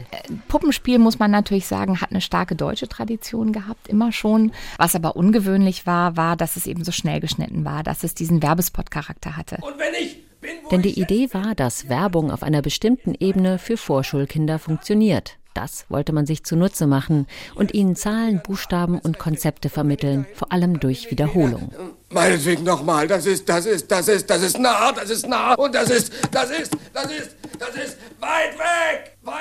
Puppenspiel, 0.48 0.98
muss 0.98 1.20
man 1.20 1.30
natürlich 1.30 1.68
sagen, 1.68 2.01
hat 2.01 2.10
eine 2.10 2.20
starke 2.20 2.56
deutsche 2.56 2.88
Tradition 2.88 3.53
gehabt, 3.53 3.89
immer 3.89 4.12
schon. 4.12 4.53
Was 4.77 4.96
aber 4.96 5.15
ungewöhnlich 5.15 5.86
war, 5.86 6.18
war, 6.18 6.36
dass 6.36 6.56
es 6.56 6.65
eben 6.65 6.84
so 6.84 6.92
schnell 6.92 7.20
geschnitten 7.20 7.63
war, 7.63 7.84
dass 7.84 8.03
es 8.03 8.15
diesen 8.15 8.42
Werbespot-Charakter 8.42 9.38
hatte. 9.38 9.60
Und 9.62 9.77
wenn 9.77 9.94
ich 9.94 10.24
bin, 10.42 10.50
Denn 10.72 10.84
ich 10.84 10.96
die 10.96 11.01
Idee 11.01 11.32
war, 11.32 11.53
dass 11.53 11.89
Werbung 11.89 12.32
auf 12.32 12.42
einer 12.42 12.63
bestimmten 12.63 13.13
Ebene 13.13 13.60
für 13.60 13.77
Vorschulkinder 13.77 14.58
funktioniert. 14.58 15.38
Das 15.54 15.86
wollte 15.90 16.14
man 16.14 16.26
sich 16.26 16.44
zunutze 16.44 16.88
machen 16.88 17.28
und 17.56 17.74
ihnen 17.74 17.96
Zahlen, 17.96 18.42
Buchstaben 18.44 19.00
und 19.00 19.20
Konzepte 19.20 19.70
vermitteln, 19.70 20.26
vor 20.36 20.52
allem 20.52 20.80
durch 20.80 21.12
Wiederholung. 21.12 21.72
Meinetwegen 22.10 22.64
nochmal, 22.64 23.08
das 23.08 23.26
ist, 23.26 23.50
das 23.50 23.66
ist, 23.66 23.92
das 23.92 24.08
ist, 24.08 24.30
das 24.30 24.42
ist 24.42 24.60
nah, 24.60 24.92
das 24.92 25.10
ist 25.10 25.28
nah 25.28 25.54
und 25.56 25.74
das 25.74 25.90
ist, 25.90 26.14
das 26.32 26.50
ist, 26.52 26.76
das 26.94 27.06
ist, 27.06 27.36
das 27.60 27.62
ist 27.62 27.62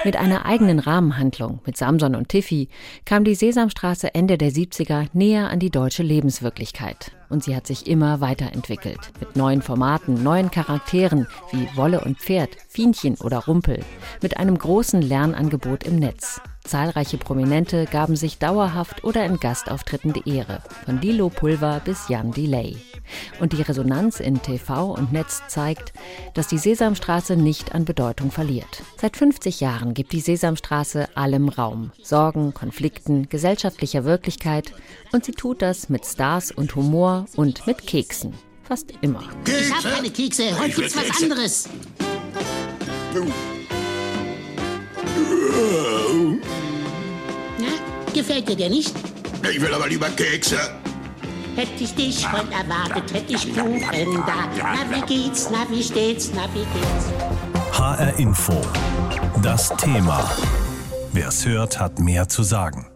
Mit 0.04 0.16
einer 0.16 0.46
eigenen 0.46 0.80
Rahmenhandlung 0.80 1.60
mit 1.64 1.76
Samson 1.76 2.16
und 2.16 2.28
Tiffy 2.28 2.68
kam 3.04 3.22
die 3.22 3.36
Sesamstraße 3.36 4.12
Ende 4.14 4.36
der 4.36 4.50
70er 4.50 5.06
näher 5.12 5.48
an 5.48 5.60
die 5.60 5.70
deutsche 5.70 6.02
Lebenswirklichkeit. 6.02 7.12
Und 7.28 7.44
sie 7.44 7.54
hat 7.54 7.68
sich 7.68 7.86
immer 7.86 8.20
weiterentwickelt. 8.20 8.98
Mit 9.20 9.36
neuen 9.36 9.62
Formaten, 9.62 10.22
neuen 10.22 10.50
Charakteren 10.50 11.28
wie 11.52 11.68
Wolle 11.76 12.00
und 12.00 12.18
Pferd, 12.18 12.50
Fienchen 12.68 13.14
oder 13.16 13.44
Rumpel. 13.44 13.78
Mit 14.22 14.38
einem 14.38 14.58
großen 14.58 15.00
Lernangebot 15.00 15.84
im 15.84 15.96
Netz. 15.96 16.40
Zahlreiche 16.64 17.18
Prominente 17.18 17.86
gaben 17.86 18.16
sich 18.16 18.38
dauerhaft 18.38 19.04
oder 19.04 19.24
in 19.24 19.38
Gastauftritten 19.38 20.12
die 20.12 20.28
Ehre. 20.28 20.62
Von 20.84 21.00
Dilo 21.00 21.28
Pulver 21.28 21.80
bis 21.84 22.08
Jan 22.08 22.32
Delay. 22.32 22.76
Und 23.40 23.52
die 23.52 23.62
Resonanz 23.62 24.20
in 24.20 24.42
TV 24.42 24.92
und 24.92 25.12
Netz 25.12 25.42
zeigt, 25.48 25.92
dass 26.34 26.48
die 26.48 26.58
Sesamstraße 26.58 27.36
nicht 27.36 27.74
an 27.74 27.84
Bedeutung 27.84 28.30
verliert. 28.30 28.82
Seit 29.00 29.16
50 29.16 29.60
Jahren 29.60 29.94
gibt 29.94 30.12
die 30.12 30.20
Sesamstraße 30.20 31.08
allem 31.16 31.48
Raum. 31.48 31.92
Sorgen, 32.02 32.54
Konflikten, 32.54 33.28
gesellschaftlicher 33.28 34.04
Wirklichkeit. 34.04 34.72
Und 35.12 35.24
sie 35.24 35.32
tut 35.32 35.62
das 35.62 35.88
mit 35.88 36.04
Stars 36.06 36.50
und 36.50 36.74
Humor 36.74 37.26
und 37.36 37.66
mit 37.66 37.86
Keksen. 37.86 38.34
Fast 38.62 38.92
immer. 39.00 39.22
Ich 39.46 39.72
hab 39.72 39.82
keine 39.82 40.10
Kekse, 40.10 40.58
heute 40.58 40.80
gibt's 40.80 40.96
was 40.96 41.22
anderes. 41.22 41.68
Na, 47.58 48.12
gefällt 48.14 48.48
dir 48.48 48.56
der 48.56 48.70
nicht? 48.70 48.94
Ich 49.50 49.60
will 49.60 49.74
aber 49.74 49.88
lieber 49.88 50.08
Kekse. 50.10 50.81
Hätte 51.54 51.84
ich 51.84 51.94
dich 51.94 52.32
heute 52.32 52.52
erwartet, 52.52 53.12
hätte 53.12 53.34
ich 53.34 53.54
Kuchen 53.54 54.24
da. 54.26 54.48
Na, 54.56 54.96
wie 54.96 55.02
geht's, 55.02 55.50
na, 55.50 55.58
wie 55.68 55.82
steht's, 55.82 56.30
na, 56.34 56.44
wie 56.54 56.60
geht's? 56.60 57.78
HR 57.78 58.18
Info. 58.18 58.60
Das 59.42 59.68
Thema. 59.76 60.24
Wer 61.12 61.28
es 61.28 61.44
hört, 61.44 61.78
hat 61.78 61.98
mehr 61.98 62.28
zu 62.28 62.42
sagen. 62.42 62.91